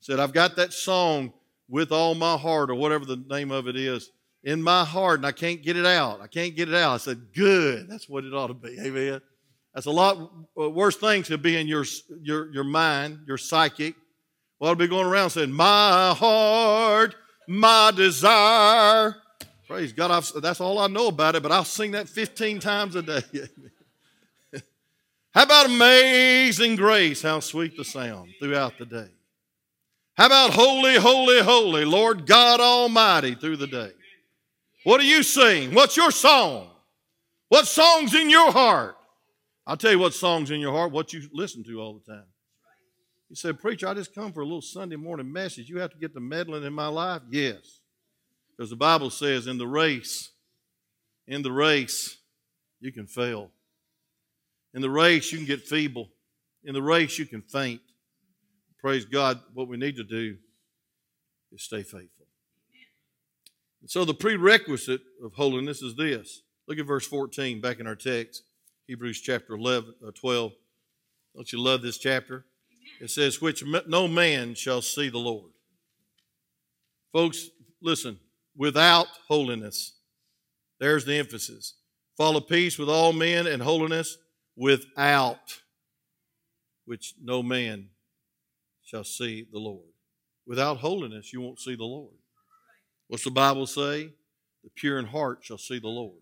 [0.05, 1.33] Said I've got that song
[1.67, 4.11] with all my heart or whatever the name of it is
[4.43, 6.21] in my heart and I can't get it out.
[6.21, 6.93] I can't get it out.
[6.93, 7.89] I said, good.
[7.89, 8.77] That's what it ought to be.
[8.79, 9.19] Amen.
[9.73, 11.85] That's a lot uh, worse things to be in your,
[12.21, 13.95] your, your mind, your psychic.
[14.59, 17.15] Well, I'll be going around saying, my heart
[17.47, 19.15] my desire.
[19.67, 20.11] Praise God.
[20.11, 23.23] I've, that's all I know about it, but I'll sing that 15 times a day.
[25.33, 27.23] How about amazing grace?
[27.23, 29.07] How sweet the sound throughout the day.
[30.17, 33.91] How about holy, holy, holy, Lord God Almighty through the day?
[34.86, 35.73] What do you sing?
[35.73, 36.69] What's your song?
[37.49, 38.95] What song's in your heart?
[39.67, 42.25] I'll tell you what song's in your heart, what you listen to all the time.
[43.30, 45.67] You said, Preacher, I just come for a little Sunday morning message.
[45.67, 47.23] You have to get the meddling in my life?
[47.30, 47.82] Yes.
[48.56, 50.32] Because the Bible says in the race,
[51.28, 52.17] in the race,
[52.80, 53.49] you can fail.
[54.73, 56.10] In the race, you can get feeble.
[56.63, 57.82] In the race, you can faint.
[58.85, 60.37] Praise God, what we need to do
[61.51, 62.27] is stay faithful.
[63.81, 66.43] And so the prerequisite of holiness is this.
[66.67, 68.43] Look at verse 14 back in our text,
[68.85, 70.51] Hebrews chapter 11, uh, 12.
[71.35, 72.45] Don't you love this chapter?
[73.01, 75.49] It says, Which no man shall see the Lord.
[77.11, 77.49] Folks,
[77.81, 78.19] listen,
[78.55, 79.95] without holiness,
[80.79, 81.73] there's the emphasis.
[82.15, 84.19] Follow peace with all men and holiness
[84.55, 85.59] without
[86.85, 87.89] which no man
[88.95, 89.89] shall see the Lord.
[90.47, 92.13] Without holiness, you won't see the Lord.
[93.10, 94.13] What's the Bible say?
[94.63, 96.21] The pure in heart shall see the Lord.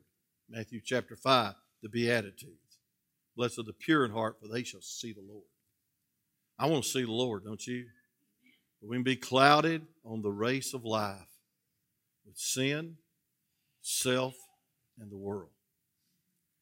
[0.50, 2.80] Matthew chapter 5, the Beatitudes.
[3.38, 5.46] Blessed are the pure in heart, for they shall see the Lord.
[6.58, 7.86] I want to see the Lord, don't you?
[8.82, 11.30] But we can be clouded on the race of life
[12.26, 12.98] with sin,
[13.82, 14.34] self,
[15.00, 15.52] and the world.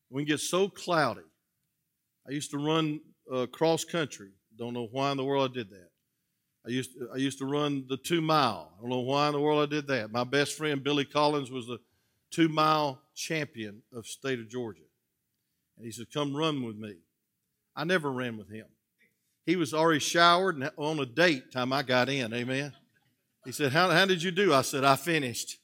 [0.10, 1.21] We can get so cloudy.
[2.28, 3.00] I used to run
[3.34, 4.32] uh, cross country.
[4.58, 5.90] Don't know why in the world I did that.
[6.65, 8.71] I used to, I used to run the two mile.
[8.78, 10.12] I don't know why in the world I did that.
[10.12, 11.80] My best friend Billy Collins was the
[12.30, 14.84] two mile champion of state of Georgia,
[15.78, 16.97] and he said, "Come run with me."
[17.76, 18.67] I never ran with him.
[19.45, 22.34] He was already showered and on a date time I got in.
[22.34, 22.74] Amen.
[23.43, 25.58] He said, "How, how did you do?" I said, "I finished."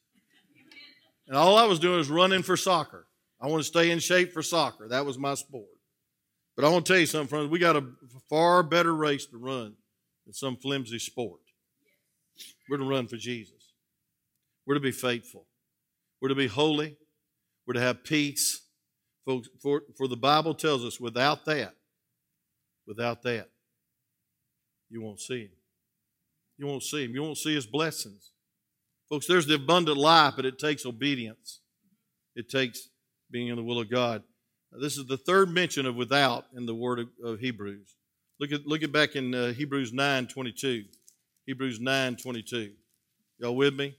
[1.27, 3.05] And all I was doing was running for soccer.
[3.39, 4.87] I want to stay in shape for soccer.
[4.87, 5.69] That was my sport.
[6.55, 7.49] But I want to tell you something, friends.
[7.49, 7.85] We got a
[8.29, 9.75] far better race to run
[10.27, 11.39] than some flimsy sport.
[12.69, 13.71] We're to run for Jesus.
[14.65, 15.47] We're to be faithful.
[16.21, 16.97] We're to be holy.
[17.65, 18.61] We're to have peace.
[19.25, 21.73] Folks, for, for the Bible tells us without that,
[22.85, 23.49] without that,
[24.89, 25.51] you won't see Him.
[26.57, 27.11] You won't see Him.
[27.13, 28.31] You won't see His blessings.
[29.09, 31.61] Folks, there's the abundant life, but it takes obedience.
[32.35, 32.89] It takes
[33.31, 34.23] being in the will of God.
[34.71, 37.96] Now, this is the third mention of without in the word of, of Hebrews.
[38.39, 40.85] Look at look at back in uh, Hebrews 9 22.
[41.45, 42.71] Hebrews 9 22.
[43.39, 43.95] Y'all with me?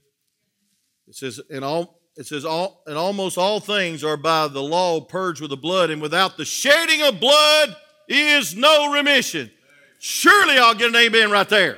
[1.07, 5.01] It says, in all it says all and almost all things are by the law
[5.01, 7.75] purged with the blood, and without the shedding of blood
[8.07, 9.51] is no remission.
[9.99, 11.77] Surely I'll get an amen right there.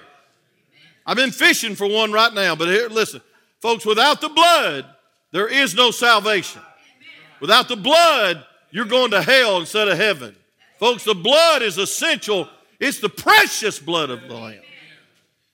[1.06, 3.22] I've been fishing for one right now, but here, listen,
[3.60, 4.86] folks, without the blood,
[5.32, 6.62] there is no salvation.
[7.40, 10.36] Without the blood, you're going to hell instead of heaven.
[10.82, 12.50] Folks, the blood is essential.
[12.80, 14.64] It's the precious blood of the Lamb.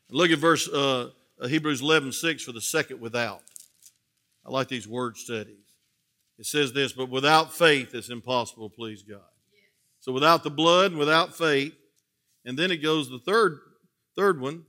[0.10, 1.10] Look at verse uh,
[1.40, 3.42] uh Hebrews 11 6 for the second without.
[4.46, 5.66] I like these word studies.
[6.40, 9.20] It says this, but without faith it's impossible to please God.
[10.00, 11.76] So without the blood, without faith,
[12.46, 13.60] and then it goes the third
[14.16, 14.64] third one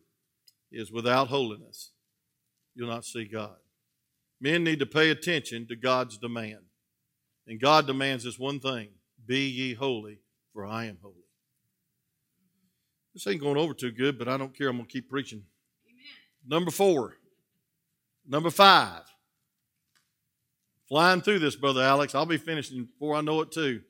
[0.73, 1.93] is without holiness.
[2.75, 3.55] You'll not see God.
[4.41, 6.65] Men need to pay attention to God's demand.
[7.47, 8.89] And God demands this one thing
[9.25, 10.19] be ye holy,
[10.59, 11.15] for I am holy.
[13.15, 14.67] This ain't going over too good, but I don't care.
[14.67, 15.45] I'm going to keep preaching.
[15.87, 16.05] Amen.
[16.49, 17.15] Number four.
[18.27, 19.03] Number five.
[20.89, 22.13] Flying through this, Brother Alex.
[22.13, 23.83] I'll be finishing before I know it, too.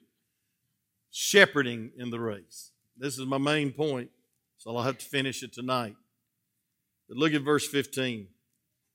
[1.11, 2.73] Shepherding in the race.
[2.99, 4.11] This is my main point,
[4.59, 5.97] so I'll have to finish it tonight.
[7.09, 8.29] But look at verse 15.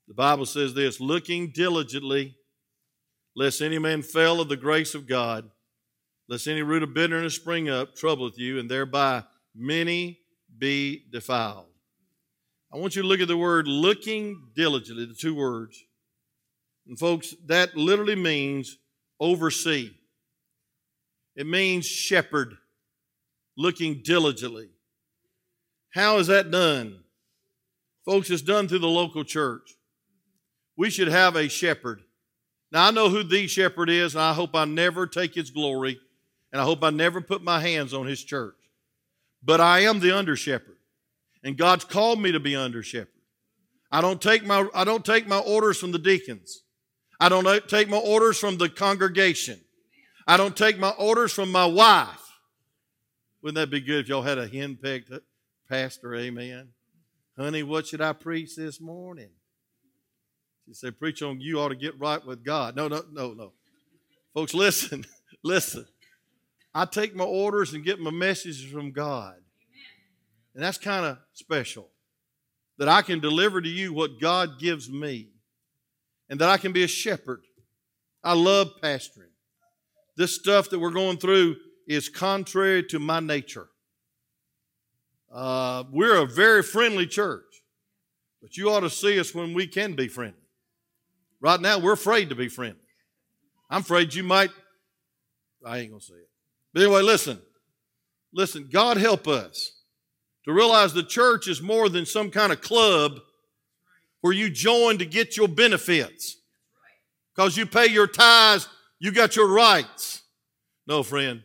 [0.08, 2.36] The Bible says this looking diligently
[3.36, 5.50] lest any man fail of the grace of God,
[6.28, 9.24] lest any root of bitterness spring up, troubleth you, and thereby
[9.56, 10.20] many
[10.58, 11.68] be defiled.
[12.74, 15.84] I want you to look at the word looking diligently, the two words.
[16.88, 18.78] And folks, that literally means
[19.20, 19.92] oversee.
[21.36, 22.56] It means shepherd,
[23.58, 24.70] looking diligently.
[25.94, 27.04] How is that done?
[28.06, 29.76] Folks, it's done through the local church.
[30.76, 32.02] We should have a shepherd
[32.74, 36.00] now, I know who the shepherd is, and I hope I never take his glory,
[36.54, 38.56] and I hope I never put my hands on his church.
[39.44, 40.78] But I am the under shepherd,
[41.44, 43.10] and God's called me to be under shepherd.
[43.92, 46.62] I don't take my, I don't take my orders from the deacons.
[47.20, 49.60] I don't take my orders from the congregation.
[50.26, 52.20] I don't take my orders from my wife.
[53.42, 55.20] Wouldn't that be good if y'all had a hen pegged uh,
[55.70, 56.16] pastor?
[56.16, 56.70] Amen.
[57.38, 59.30] Honey, what should I preach this morning?
[60.66, 62.76] She said, Preach on you ought to get right with God.
[62.76, 63.52] No, no, no, no.
[64.34, 65.06] Folks, listen,
[65.44, 65.86] listen.
[66.74, 69.36] I take my orders and get my messages from God.
[70.56, 71.90] And that's kind of special
[72.78, 75.30] that I can deliver to you what God gives me
[76.30, 77.42] and that I can be a shepherd.
[78.24, 79.30] I love pastoring.
[80.16, 81.56] this stuff that we're going through
[81.88, 83.68] is contrary to my nature.
[85.32, 87.64] Uh, we're a very friendly church,
[88.42, 90.38] but you ought to see us when we can be friendly.
[91.42, 92.80] Right now, we're afraid to be friendly.
[93.70, 94.52] I'm afraid you might,
[95.66, 96.30] I ain't going to say it.
[96.74, 97.40] But anyway, listen.
[98.34, 99.84] Listen, God help us
[100.46, 103.20] to realize the church is more than some kind of club
[104.22, 106.38] where you join to get your benefits.
[107.36, 108.68] Because you pay your tithes,
[109.00, 110.22] you got your rights.
[110.88, 111.44] No, friend.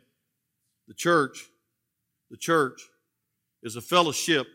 [0.86, 1.46] The church,
[2.30, 2.80] the church
[3.62, 4.46] is a fellowship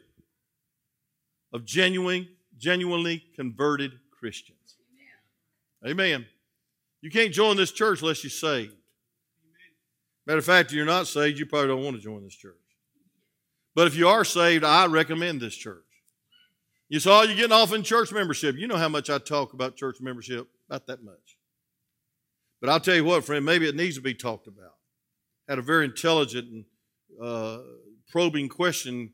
[1.51, 4.77] of genuine, genuinely converted Christians.
[5.85, 5.91] Amen.
[5.91, 6.25] Amen.
[7.01, 8.73] You can't join this church unless you're saved.
[10.25, 12.55] Matter of fact, if you're not saved, you probably don't want to join this church.
[13.75, 15.83] But if you are saved, I recommend this church.
[16.89, 18.55] You saw you're getting off in church membership.
[18.55, 21.37] You know how much I talk about church membership, about that much.
[22.61, 24.75] But I'll tell you what, friend, maybe it needs to be talked about.
[25.49, 26.65] Had a very intelligent and
[27.21, 27.59] uh,
[28.09, 29.11] probing question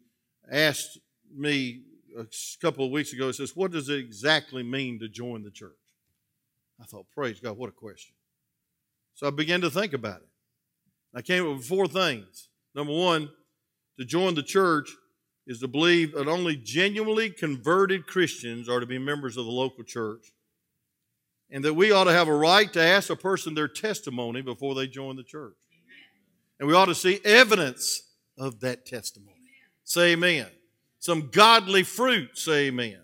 [0.52, 1.00] asked
[1.36, 1.82] me
[2.17, 2.26] a
[2.62, 3.30] couple of weeks ago.
[3.30, 5.72] It says, What does it exactly mean to join the church?
[6.80, 8.13] I thought, Praise God, what a question.
[9.15, 10.29] So I began to think about it.
[11.13, 12.50] I came up with four things.
[12.76, 13.30] Number one,
[13.98, 14.89] to join the church
[15.48, 19.84] is to believe that only genuinely converted Christians are to be members of the local
[19.84, 20.32] church,
[21.50, 24.76] and that we ought to have a right to ask a person their testimony before
[24.76, 25.58] they join the church.
[26.60, 28.04] And we ought to see evidence
[28.38, 29.36] of that testimony.
[29.84, 30.48] Say amen.
[31.00, 33.00] Some godly fruit, say amen.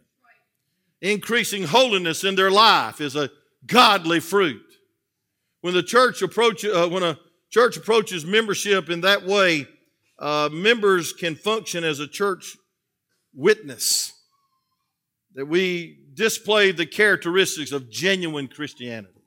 [1.02, 3.32] Increasing holiness in their life is a
[3.66, 4.62] godly fruit.
[5.62, 7.18] When the church approach, uh, when a
[7.56, 9.66] church approaches membership in that way,
[10.20, 12.58] uh, members can function as a church
[13.34, 14.12] witness.
[15.36, 19.22] That we display the characteristics of genuine Christianity.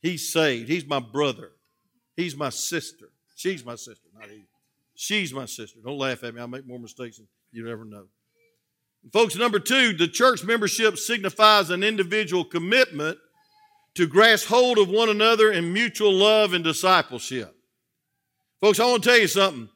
[0.00, 0.70] He's saved.
[0.70, 1.50] He's my brother.
[2.16, 3.10] He's my sister.
[3.36, 4.46] She's my sister, not he.
[4.94, 5.80] She's my sister.
[5.84, 6.40] Don't laugh at me.
[6.40, 8.06] I make more mistakes than you ever know.
[9.12, 13.18] folks, number two, the church membership signifies an individual commitment
[13.94, 17.54] to grasp hold of one another in mutual love and discipleship.
[18.60, 19.68] Folks, I want to tell you something.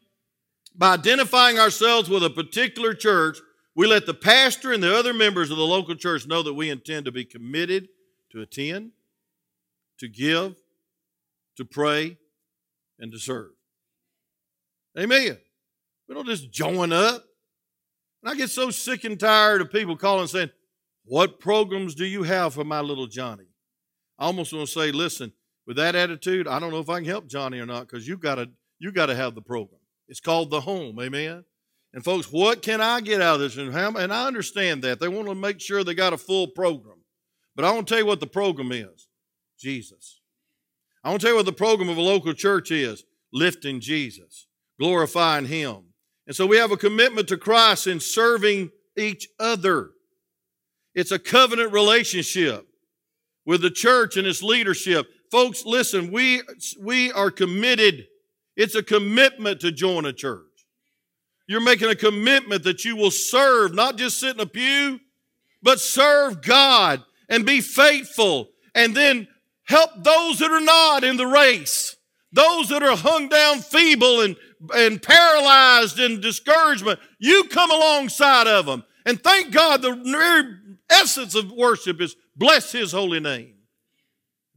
[0.75, 3.39] By identifying ourselves with a particular church,
[3.75, 6.71] we let the pastor and the other members of the local church know that we
[6.71, 7.89] intend to be committed
[8.31, 8.93] to attend,
[9.99, 10.57] to give,
[11.57, 12.17] to pray,
[12.99, 13.53] and to serve.
[14.99, 15.39] Amen.
[16.09, 17.25] We don't just join up.
[18.23, 20.51] And I get so sick and tired of people calling and saying,
[21.05, 23.47] What programs do you have for my little Johnny?
[24.19, 25.33] I almost want to say, listen,
[25.67, 28.17] with that attitude, I don't know if I can help Johnny or not because you
[28.17, 28.49] gotta
[28.79, 29.81] you gotta have the program.
[30.09, 31.45] It's called the home, amen.
[31.93, 33.57] And folks, what can I get out of this?
[33.57, 36.47] And, how, and I understand that they want to make sure they got a full
[36.49, 36.99] program,
[37.55, 39.09] but I want to tell you what the program is:
[39.59, 40.21] Jesus.
[41.03, 44.47] I want to tell you what the program of a local church is: lifting Jesus,
[44.79, 45.83] glorifying Him.
[46.27, 49.91] And so we have a commitment to Christ in serving each other.
[50.95, 52.67] It's a covenant relationship
[53.47, 55.07] with the church and its leadership.
[55.31, 56.43] Folks, listen, we,
[56.81, 58.07] we are committed.
[58.57, 60.43] It's a commitment to join a church.
[61.47, 65.01] You're making a commitment that you will serve, not just sit in a pew,
[65.63, 69.29] but serve God and be faithful and then
[69.65, 71.97] help those that are not in the race,
[72.33, 74.37] those that are hung down feeble and,
[74.75, 76.99] and paralyzed in discouragement.
[77.19, 78.85] You come alongside of them.
[79.05, 80.57] And thank God the very
[80.91, 83.55] essence of worship is Bless his holy name.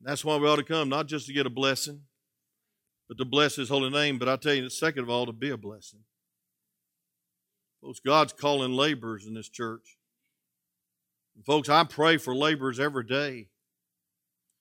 [0.01, 2.01] That's why we ought to come, not just to get a blessing,
[3.07, 4.19] but to bless his holy name.
[4.19, 5.99] But I tell you, second of all, to be a blessing.
[7.81, 9.97] Folks, God's calling laborers in this church.
[11.35, 13.47] And folks, I pray for laborers every day.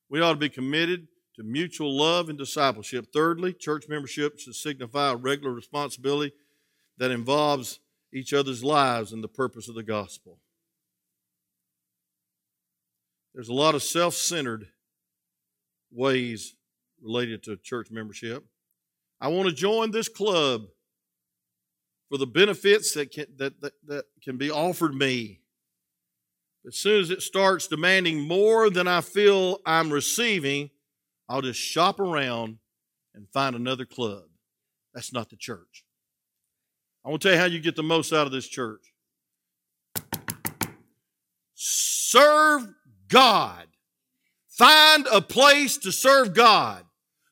[0.09, 3.09] We ought to be committed to mutual love and discipleship.
[3.13, 6.33] Thirdly, church membership should signify a regular responsibility
[6.99, 7.81] that involves
[8.13, 10.39] each other's lives and the purpose of the gospel.
[13.39, 14.67] There's a lot of self centered
[15.93, 16.57] ways
[17.01, 18.45] related to church membership.
[19.21, 20.63] I want to join this club
[22.09, 25.39] for the benefits that can, that, that, that can be offered me.
[26.67, 30.71] As soon as it starts demanding more than I feel I'm receiving,
[31.29, 32.59] I'll just shop around
[33.15, 34.25] and find another club.
[34.95, 35.85] That's not the church.
[37.05, 38.93] I want to tell you how you get the most out of this church.
[41.55, 42.75] Serve
[43.09, 43.67] God.
[44.49, 46.85] Find a place to serve God.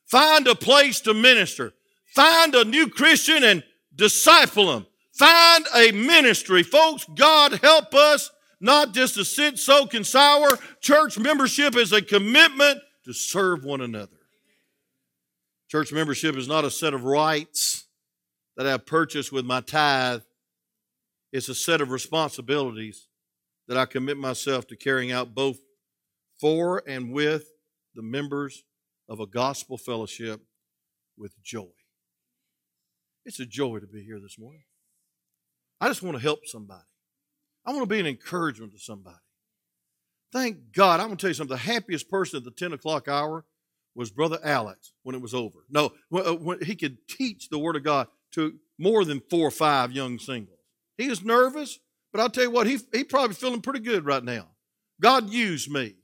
[0.05, 1.73] Find a place to minister.
[2.15, 3.63] Find a new Christian and
[3.93, 4.87] disciple them.
[5.13, 6.63] Find a ministry.
[6.63, 10.47] Folks, God help us not just to sit, soak, and sour.
[10.79, 14.11] Church membership is a commitment to serve one another.
[15.69, 17.85] Church membership is not a set of rights
[18.55, 20.21] that I've purchased with my tithe.
[21.33, 23.07] It's a set of responsibilities
[23.67, 25.59] that I commit myself to carrying out both
[26.39, 27.51] for and with
[27.95, 28.63] the members
[29.09, 30.41] of a gospel fellowship
[31.17, 31.69] with joy.
[33.25, 34.63] It's a joy to be here this morning.
[35.81, 36.83] I just want to help somebody.
[37.65, 39.17] I want to be an encouragement to somebody.
[40.31, 40.99] Thank God.
[40.99, 41.55] I'm going to tell you something.
[41.55, 43.45] The happiest person at the 10 o'clock hour
[43.95, 45.59] was Brother Alex when it was over.
[45.69, 49.51] No, uh, when he could teach the Word of God to more than four or
[49.51, 50.59] five young singles.
[50.97, 51.79] He was nervous,
[52.11, 54.47] but I'll tell you what, he, he probably feeling pretty good right now.
[55.01, 55.95] God used me.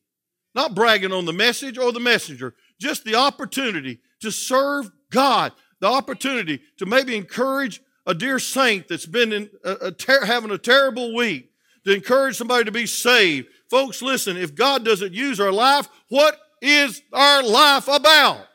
[0.56, 5.88] Not bragging on the message or the messenger, just the opportunity to serve God, the
[5.88, 10.58] opportunity to maybe encourage a dear saint that's been in a, a ter- having a
[10.58, 11.49] terrible week,
[11.86, 13.47] to encourage somebody to be saved.
[13.70, 18.47] Folks, listen, if God doesn't use our life, what is our life about?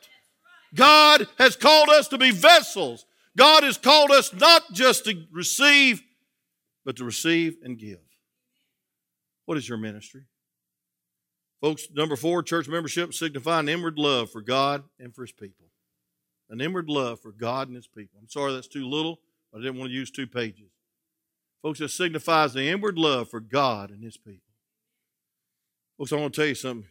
[0.73, 3.05] God has called us to be vessels.
[3.37, 6.01] God has called us not just to receive,
[6.85, 7.99] but to receive and give.
[9.45, 10.23] What is your ministry?
[11.61, 15.65] Folks, number four, church membership signify an inward love for God and for his people.
[16.49, 18.17] An inward love for God and his people.
[18.19, 19.19] I'm sorry that's too little.
[19.53, 20.71] I didn't want to use two pages.
[21.61, 24.41] Folks, it signifies the inward love for God and his people.
[25.97, 26.87] Folks, I want to tell you something.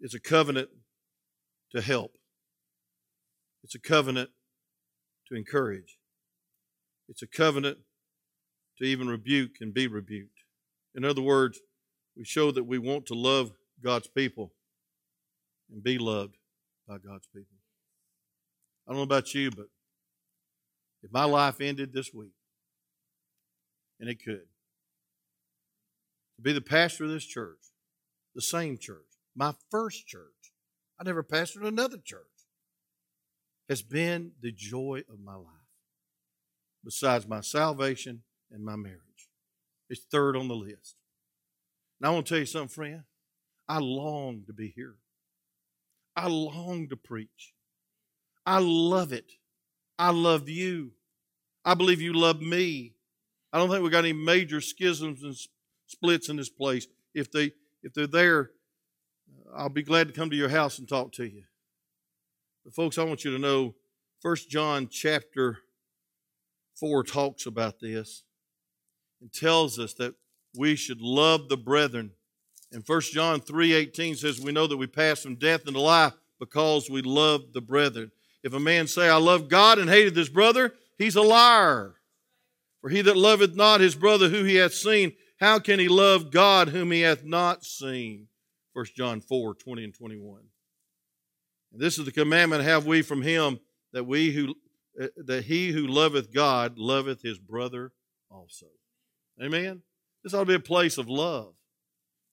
[0.00, 0.70] It's a covenant
[1.70, 2.12] to help.
[3.62, 4.30] It's a covenant
[5.28, 5.98] to encourage.
[7.08, 7.78] It's a covenant
[8.78, 10.40] to even rebuke and be rebuked.
[10.94, 11.60] In other words,
[12.18, 13.52] we show that we want to love
[13.82, 14.52] God's people
[15.72, 16.36] and be loved
[16.86, 17.56] by God's people.
[18.86, 19.68] I don't know about you, but
[21.02, 22.32] if my life ended this week,
[24.00, 24.46] and it could,
[26.36, 27.58] to be the pastor of this church,
[28.34, 29.06] the same church,
[29.36, 30.52] my first church,
[31.00, 32.22] I never pastored another church,
[33.68, 35.44] has been the joy of my life,
[36.84, 38.98] besides my salvation and my marriage.
[39.88, 40.96] It's third on the list.
[42.00, 43.02] Now, I want to tell you something, friend.
[43.68, 44.94] I long to be here.
[46.16, 47.54] I long to preach.
[48.46, 49.32] I love it.
[49.98, 50.92] I love you.
[51.64, 52.94] I believe you love me.
[53.52, 55.36] I don't think we've got any major schisms and
[55.86, 56.86] splits in this place.
[57.14, 58.50] If they if they're there,
[59.30, 61.44] uh, I'll be glad to come to your house and talk to you.
[62.64, 63.74] But folks, I want you to know
[64.20, 65.58] First John chapter
[66.78, 68.24] 4 talks about this
[69.20, 70.14] and tells us that
[70.58, 72.10] we should love the brethren.
[72.72, 76.90] And 1 John 3:18 says we know that we pass from death into life because
[76.90, 78.10] we love the brethren.
[78.42, 81.94] If a man say I love God and hated his brother, he's a liar.
[82.80, 86.32] For he that loveth not his brother who he hath seen, how can he love
[86.32, 88.26] God whom he hath not seen?
[88.72, 90.42] 1 John 4, 20 and 21.
[91.72, 93.60] And this is the commandment have we from him
[93.92, 94.54] that we who
[95.00, 97.92] uh, that he who loveth God loveth his brother
[98.28, 98.66] also.
[99.40, 99.82] Amen.
[100.22, 101.54] This ought to be a place of love.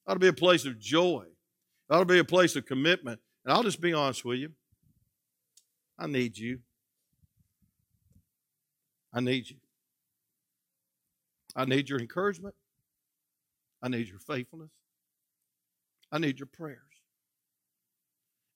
[0.07, 1.25] It ought to be a place of joy.
[1.89, 3.19] It ought to be a place of commitment.
[3.43, 4.49] And I'll just be honest with you.
[5.97, 6.59] I need you.
[9.13, 9.57] I need you.
[11.55, 12.55] I need your encouragement.
[13.81, 14.71] I need your faithfulness.
[16.11, 16.79] I need your prayers.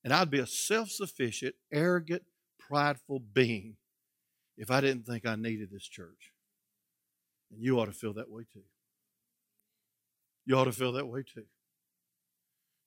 [0.04, 2.24] And I'd be a self sufficient, arrogant,
[2.58, 3.76] prideful being
[4.58, 6.34] if I didn't think I needed this church.
[7.52, 8.64] And you ought to feel that way too.
[10.46, 11.46] You ought to feel that way too.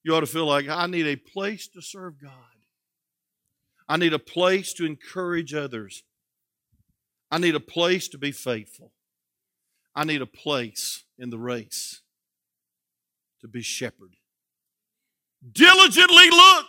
[0.05, 2.33] You ought to feel like I need a place to serve God.
[3.89, 6.03] I need a place to encourage others.
[7.31, 8.93] I need a place to be faithful.
[9.95, 12.01] I need a place in the race
[13.41, 14.17] to be shepherd.
[15.53, 16.67] Diligently look.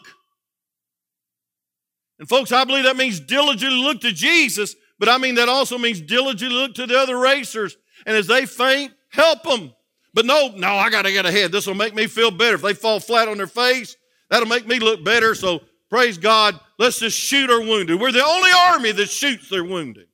[2.20, 5.78] And folks, I believe that means diligently look to Jesus, but I mean that also
[5.78, 7.78] means diligently look to the other racers.
[8.06, 9.74] And as they faint, help them.
[10.14, 11.52] But no, no, I got to get ahead.
[11.52, 12.56] This will make me feel better.
[12.56, 13.96] If they fall flat on their face,
[14.30, 15.34] that'll make me look better.
[15.34, 16.60] So praise God.
[16.78, 18.00] Let's just shoot our wounded.
[18.00, 20.08] We're the only army that shoots their wounded.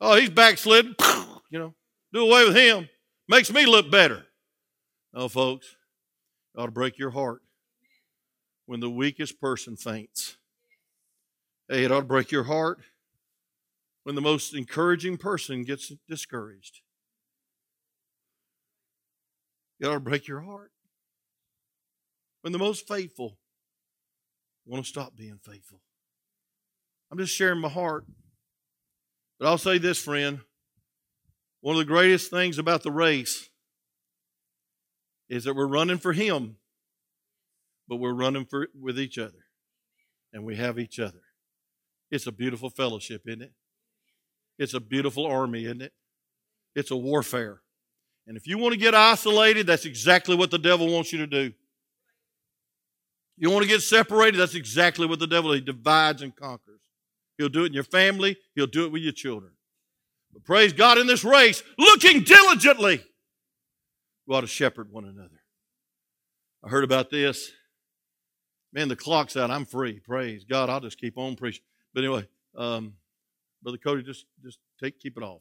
[0.00, 0.94] Oh, he's backslidden.
[1.50, 1.74] You know,
[2.12, 2.88] do away with him.
[3.28, 4.24] Makes me look better.
[5.12, 5.76] Oh, folks,
[6.56, 7.42] ought to break your heart
[8.66, 10.36] when the weakest person faints.
[11.68, 12.78] Hey, it ought to break your heart
[14.04, 16.80] when the most encouraging person gets discouraged.
[19.80, 20.70] It ought to break your heart.
[22.42, 23.38] When the most faithful
[24.66, 25.80] want to stop being faithful.
[27.10, 28.04] I'm just sharing my heart.
[29.38, 30.40] But I'll say this, friend.
[31.60, 33.48] One of the greatest things about the race
[35.28, 36.56] is that we're running for Him,
[37.88, 39.44] but we're running for with each other.
[40.32, 41.22] and we have each other.
[42.10, 43.52] It's a beautiful fellowship, isn't it?
[44.58, 45.92] It's a beautiful army, isn't it?
[46.74, 47.62] It's a warfare.
[48.30, 51.26] And if you want to get isolated, that's exactly what the devil wants you to
[51.26, 51.52] do.
[53.36, 56.78] You want to get separated, that's exactly what the devil he divides and conquers.
[57.38, 59.50] He'll do it in your family, he'll do it with your children.
[60.32, 63.04] But praise God in this race, looking diligently,
[64.28, 65.42] we ought to shepherd one another.
[66.62, 67.50] I heard about this.
[68.72, 69.50] Man, the clock's out.
[69.50, 69.98] I'm free.
[69.98, 70.70] Praise God.
[70.70, 71.64] I'll just keep on preaching.
[71.92, 72.92] But anyway, um,
[73.60, 75.40] Brother Cody, just just take keep it off.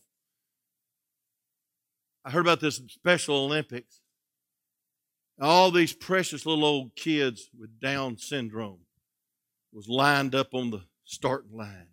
[2.26, 4.02] I heard about this Special Olympics.
[5.42, 8.80] All these precious little old kids with Down syndrome
[9.72, 11.88] was lined up on the starting line.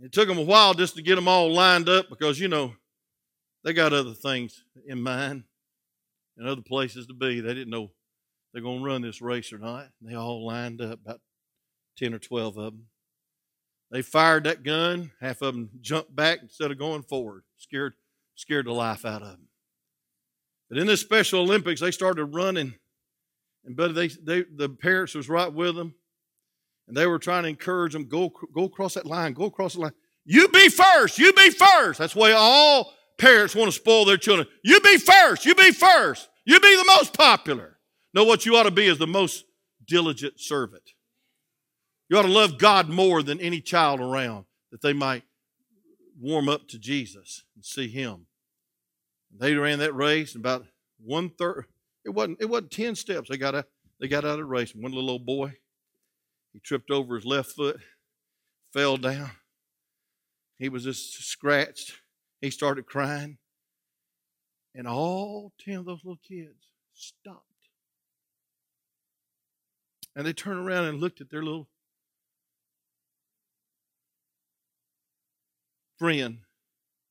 [0.00, 2.74] It took them a while just to get them all lined up because, you know,
[3.64, 5.44] they got other things in mind
[6.36, 7.40] and other places to be.
[7.40, 7.90] They didn't know
[8.52, 9.88] they're going to run this race or not.
[10.00, 11.20] They all lined up, about
[11.98, 12.86] 10 or 12 of them.
[13.90, 15.12] They fired that gun.
[15.20, 17.94] Half of them jumped back instead of going forward, scared,
[18.38, 19.48] scared the life out of them.
[20.68, 22.74] But in this Special Olympics, they started running,
[23.64, 25.94] and but they, they the parents was right with them,
[26.86, 29.80] and they were trying to encourage them go go across that line, go across the
[29.80, 29.92] line.
[30.24, 31.18] You be first.
[31.18, 31.98] You be first.
[31.98, 34.46] That's why all parents want to spoil their children.
[34.62, 35.44] You be first.
[35.44, 36.28] You be first.
[36.44, 37.78] You be the most popular.
[38.14, 39.44] Know what you ought to be is the most
[39.86, 40.82] diligent servant.
[42.08, 45.24] You ought to love God more than any child around that they might
[46.20, 48.27] warm up to Jesus and see Him.
[49.36, 50.66] They ran that race and about
[50.98, 51.66] one third.
[52.04, 52.38] It wasn't.
[52.40, 53.28] It wasn't ten steps.
[53.28, 53.66] They got out.
[54.00, 54.74] They got out of the race.
[54.74, 55.54] One little old boy.
[56.52, 57.78] He tripped over his left foot,
[58.72, 59.30] fell down.
[60.58, 62.00] He was just scratched.
[62.40, 63.38] He started crying,
[64.74, 67.68] and all ten of those little kids stopped,
[70.16, 71.68] and they turned around and looked at their little
[75.98, 76.38] friend.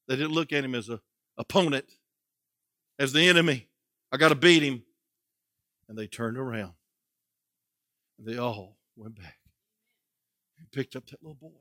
[0.07, 0.99] They didn't look at him as an
[1.37, 1.85] opponent,
[2.99, 3.67] as the enemy.
[4.11, 4.83] I got to beat him.
[5.89, 6.73] And they turned around.
[8.17, 9.37] And they all went back
[10.57, 11.51] and picked up that little boy.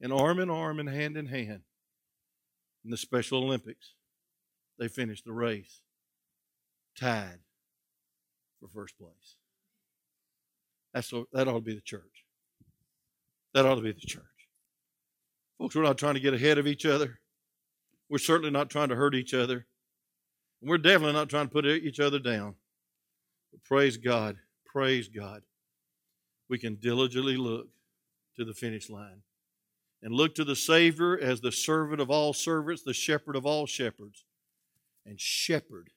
[0.00, 1.62] And arm in arm and hand in hand
[2.84, 3.94] in the Special Olympics,
[4.78, 5.82] they finished the race
[6.98, 7.38] tied
[8.60, 9.36] for first place.
[10.92, 12.24] That's, what, that ought to be the church.
[13.54, 14.24] That ought to be the church.
[15.58, 17.20] Folks, we're not trying to get ahead of each other.
[18.08, 19.66] We're certainly not trying to hurt each other.
[20.62, 22.54] We're definitely not trying to put each other down.
[23.50, 24.36] But praise God.
[24.64, 25.42] Praise God.
[26.48, 27.68] We can diligently look
[28.36, 29.22] to the finish line
[30.02, 33.66] and look to the Savior as the servant of all servants, the shepherd of all
[33.66, 34.24] shepherds,
[35.04, 35.90] and shepherd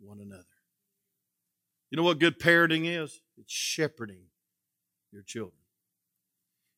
[0.00, 0.44] one another.
[1.90, 3.20] You know what good parenting is?
[3.38, 4.24] It's shepherding
[5.10, 5.52] your children.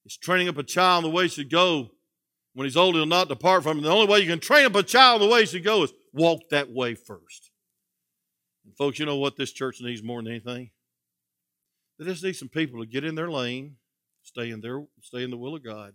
[0.05, 1.91] It's training up a child the way he should go
[2.59, 3.85] when he's old, he'll not depart from him.
[3.85, 5.93] The only way you can train up a child the way he should go is
[6.13, 7.51] walk that way first.
[8.65, 10.71] And folks, you know what this church needs more than anything?
[11.99, 13.77] They just need some people to get in their lane,
[14.23, 15.95] stay in their stay in the will of God,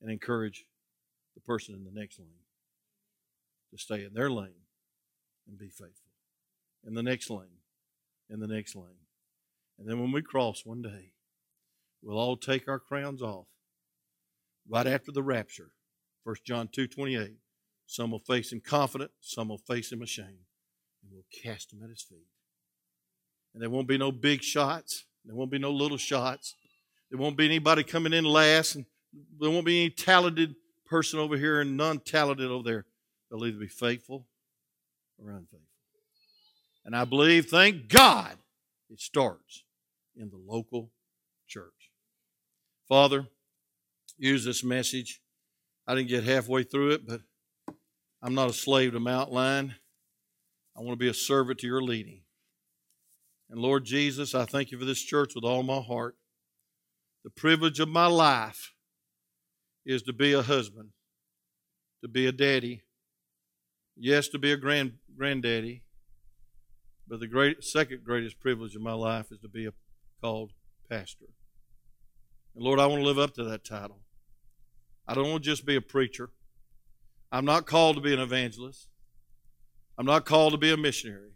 [0.00, 0.66] and encourage
[1.34, 2.28] the person in the next lane
[3.70, 4.64] to stay in their lane
[5.46, 6.10] and be faithful.
[6.86, 7.62] In the next lane,
[8.30, 9.06] in the next lane.
[9.78, 11.12] And then when we cross one day,
[12.02, 13.46] we'll all take our crowns off
[14.68, 15.70] right after the rapture.
[16.24, 17.36] 1 John 2 28.
[17.88, 20.44] Some will face him confident, some will face him ashamed,
[21.02, 22.26] and we'll cast him at his feet.
[23.54, 26.54] And there won't be no big shots, there won't be no little shots,
[27.10, 28.84] there won't be anybody coming in last, and
[29.40, 32.84] there won't be any talented person over here and none talented over there.
[33.30, 34.26] They'll either be faithful
[35.18, 35.62] or unfaithful.
[36.84, 38.36] And I believe, thank God,
[38.90, 39.64] it starts
[40.14, 40.90] in the local
[41.46, 41.90] church.
[42.86, 43.26] Father,
[44.18, 45.22] use this message.
[45.86, 47.22] I didn't get halfway through it, but
[48.22, 49.76] I'm not a slave to Mount Line.
[50.76, 52.22] I want to be a servant to your leading.
[53.50, 56.16] And Lord Jesus, I thank you for this church with all my heart.
[57.24, 58.72] The privilege of my life
[59.86, 60.90] is to be a husband,
[62.02, 62.82] to be a daddy,
[63.96, 65.82] yes, to be a grand granddaddy,
[67.06, 69.72] but the great second greatest privilege of my life is to be a
[70.20, 70.52] called
[70.90, 71.26] pastor.
[72.54, 74.00] And Lord, I want to live up to that title.
[75.06, 76.30] I don't want to just be a preacher.
[77.30, 78.88] I'm not called to be an evangelist.
[79.98, 81.32] I'm not called to be a missionary.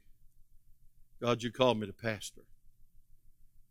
[1.20, 2.42] God, you called me to pastor.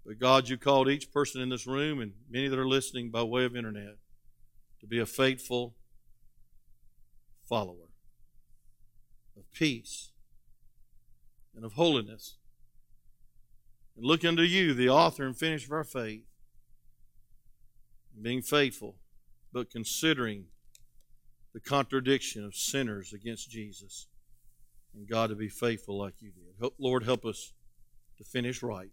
[0.06, 3.24] But God, you called each person in this room and many that are listening by
[3.24, 3.98] way of internet
[4.80, 5.76] to be a faithful
[7.48, 7.90] follower
[9.38, 10.12] of peace
[11.56, 12.38] and of holiness
[13.96, 16.24] and look unto you, the author and finisher of our faith,
[18.14, 18.98] and being faithful,
[19.54, 20.46] but considering
[21.54, 24.08] the contradiction of sinners against Jesus,
[24.94, 26.72] and God to be faithful like you did.
[26.78, 27.54] Lord, help us
[28.18, 28.92] to finish right.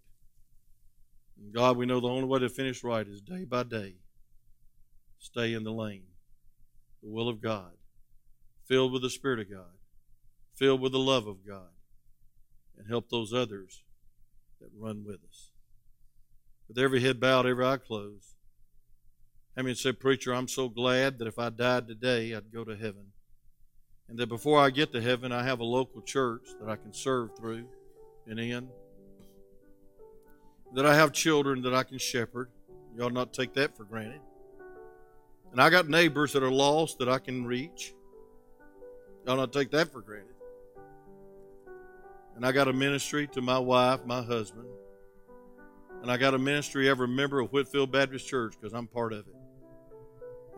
[1.38, 3.96] And God, we know the only way to finish right is day by day.
[5.18, 6.06] Stay in the lane,
[7.02, 7.72] the will of God,
[8.66, 9.76] filled with the Spirit of God,
[10.54, 11.70] filled with the love of God,
[12.76, 13.82] and help those others
[14.60, 15.50] that run with us.
[16.68, 18.34] With every head bowed, every eye closed.
[19.58, 22.76] I mean, say, Preacher, I'm so glad that if I died today, I'd go to
[22.76, 23.06] heaven.
[24.08, 26.92] And that before I get to heaven, I have a local church that I can
[26.92, 27.66] serve through
[28.28, 28.68] and in.
[30.74, 32.50] That I have children that I can shepherd.
[32.96, 34.20] You ought not take that for granted.
[35.50, 37.94] And I got neighbors that are lost that I can reach.
[39.26, 40.36] Ought not take that for granted.
[42.36, 44.68] And I got a ministry to my wife, my husband.
[46.00, 49.26] And I got a ministry every member of Whitfield Baptist Church because I'm part of
[49.26, 49.34] it.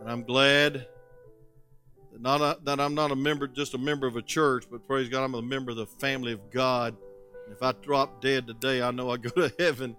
[0.00, 0.86] And I'm glad
[2.12, 4.86] that not a, that I'm not a member, just a member of a church, but
[4.86, 6.96] praise God, I'm a member of the family of God.
[7.44, 9.94] And if I drop dead today, I know I go to heaven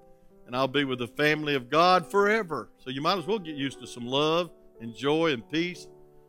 [0.47, 2.69] and I'll be with the family of God forever.
[2.79, 4.49] So you might as well get used to some love
[4.81, 5.87] and joy and peace,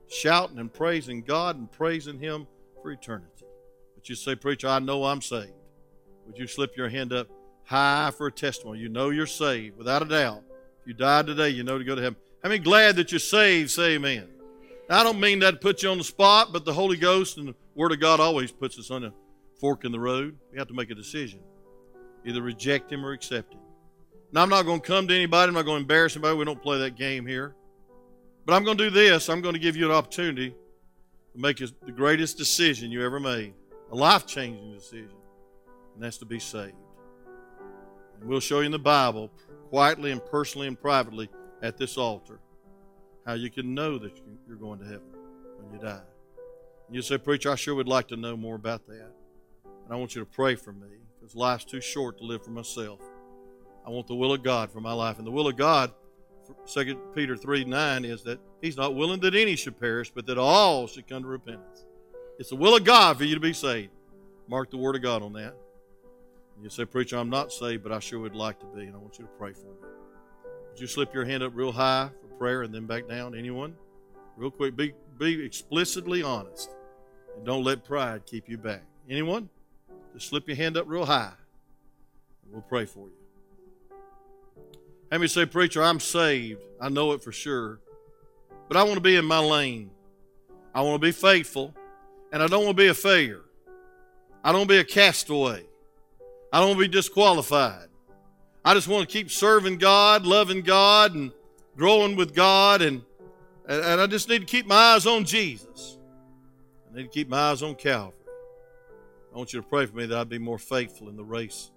[0.08, 2.46] shouting and praising God and praising Him
[2.82, 3.46] for eternity.
[3.94, 5.52] But you say, Preacher, I know I'm saved.
[6.26, 7.28] Would you slip your hand up
[7.64, 8.80] high for a testimony?
[8.80, 10.42] You know you're saved, without a doubt.
[10.82, 12.16] If you died today, you know to go to heaven.
[12.42, 13.70] How mean, glad that you're saved?
[13.70, 14.28] Say amen.
[14.90, 17.48] I don't mean that to put you on the spot, but the Holy Ghost and
[17.48, 19.12] the Word of God always puts us on a
[19.60, 20.36] fork in the road.
[20.50, 21.40] We have to make a decision.
[22.24, 23.60] Either reject Him or accept Him.
[24.32, 25.48] Now, I'm not going to come to anybody.
[25.48, 26.36] I'm not going to embarrass anybody.
[26.36, 27.54] We don't play that game here.
[28.44, 29.28] But I'm going to do this.
[29.28, 33.54] I'm going to give you an opportunity to make the greatest decision you ever made
[33.92, 35.10] a life changing decision,
[35.94, 36.74] and that's to be saved.
[38.18, 39.30] And we'll show you in the Bible,
[39.68, 41.28] quietly and personally and privately
[41.62, 42.40] at this altar,
[43.24, 45.12] how you can know that you're going to heaven
[45.58, 46.02] when you die.
[46.86, 49.12] And you say, Preacher, I sure would like to know more about that.
[49.64, 50.88] And I want you to pray for me
[51.18, 53.00] because life's too short to live for myself.
[53.86, 55.18] I want the will of God for my life.
[55.18, 55.92] And the will of God,
[56.72, 60.38] 2 Peter 3 9, is that He's not willing that any should perish, but that
[60.38, 61.84] all should come to repentance.
[62.38, 63.90] It's the will of God for you to be saved.
[64.48, 65.54] Mark the word of God on that.
[66.60, 68.98] You say, Preacher, I'm not saved, but I sure would like to be, and I
[68.98, 70.01] want you to pray for me.
[70.72, 73.34] Would you slip your hand up real high for prayer and then back down?
[73.36, 73.76] Anyone?
[74.38, 74.74] Real quick.
[74.74, 76.70] Be, be explicitly honest.
[77.36, 78.82] And don't let pride keep you back.
[79.08, 79.50] Anyone?
[80.14, 81.34] Just slip your hand up real high.
[82.42, 83.12] And we'll pray for you.
[85.10, 86.62] Have me say, Preacher, I'm saved.
[86.80, 87.78] I know it for sure.
[88.68, 89.90] But I want to be in my lane.
[90.74, 91.74] I want to be faithful.
[92.32, 93.42] And I don't want to be a failure.
[94.42, 95.66] I don't want to be a castaway.
[96.50, 97.88] I don't want to be disqualified.
[98.64, 101.32] I just want to keep serving God, loving God, and
[101.76, 102.80] growing with God.
[102.80, 103.02] And,
[103.66, 105.98] and I just need to keep my eyes on Jesus.
[106.88, 108.18] I need to keep my eyes on Calvary.
[109.34, 111.72] I want you to pray for me that I'd be more faithful in the race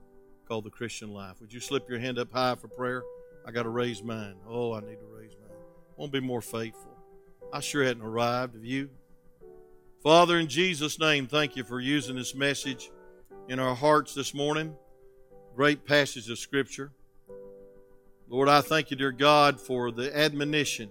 [0.48, 1.42] called the Christian life.
[1.42, 3.02] Would you slip your hand up high for prayer?
[3.48, 4.36] I got to raise mine.
[4.48, 5.58] Oh, I need to raise mine.
[5.58, 6.92] I want to be more faithful.
[7.52, 8.56] I sure hadn't arrived.
[8.56, 8.90] Have you?
[10.04, 12.92] Father, in Jesus' name, thank you for using this message
[13.48, 14.76] in our hearts this morning.
[15.56, 16.92] Great passage of Scripture.
[18.28, 20.90] Lord, I thank you, dear God, for the admonition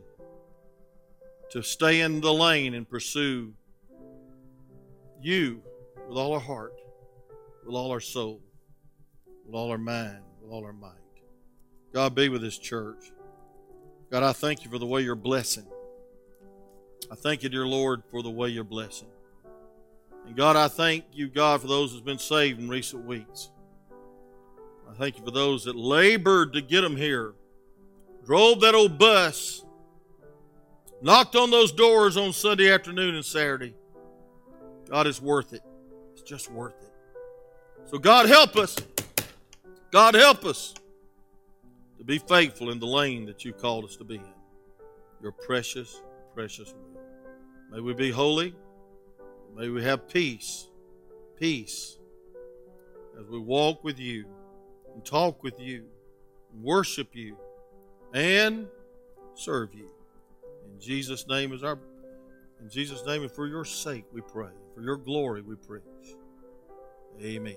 [1.51, 3.53] to stay in the lane and pursue
[5.21, 5.61] you
[6.09, 6.73] with all our heart,
[7.67, 8.41] with all our soul,
[9.45, 10.93] with all our mind, with all our might.
[11.93, 13.12] God, be with this church.
[14.11, 15.67] God, I thank you for the way you're blessing.
[17.12, 19.09] I thank you, dear Lord, for the way you're blessing.
[20.27, 23.51] And God, I thank you, God, for those who's been saved in recent weeks.
[24.89, 27.35] I thank you for those that labored to get them here,
[28.24, 29.64] drove that old bus,
[31.03, 33.74] knocked on those doors on Sunday afternoon and Saturday.
[34.89, 35.62] God is worth it.
[36.12, 36.93] It's just worth it.
[37.87, 38.76] So, God, help us.
[39.91, 40.74] God, help us
[41.99, 44.24] to be faithful in the lane that you called us to be in.
[45.22, 46.03] Your precious,
[46.35, 47.01] precious will.
[47.70, 48.55] May we be holy.
[49.57, 50.68] May we have peace.
[51.39, 51.99] Peace.
[53.18, 54.24] As we walk with you
[54.95, 55.85] and talk with you,
[56.63, 57.37] worship you,
[58.13, 58.67] and
[59.35, 59.91] serve you.
[60.73, 61.79] In Jesus' name is our
[62.61, 64.51] in Jesus' name and for your sake we pray.
[64.75, 65.83] For your glory we preach.
[67.23, 67.57] Amen.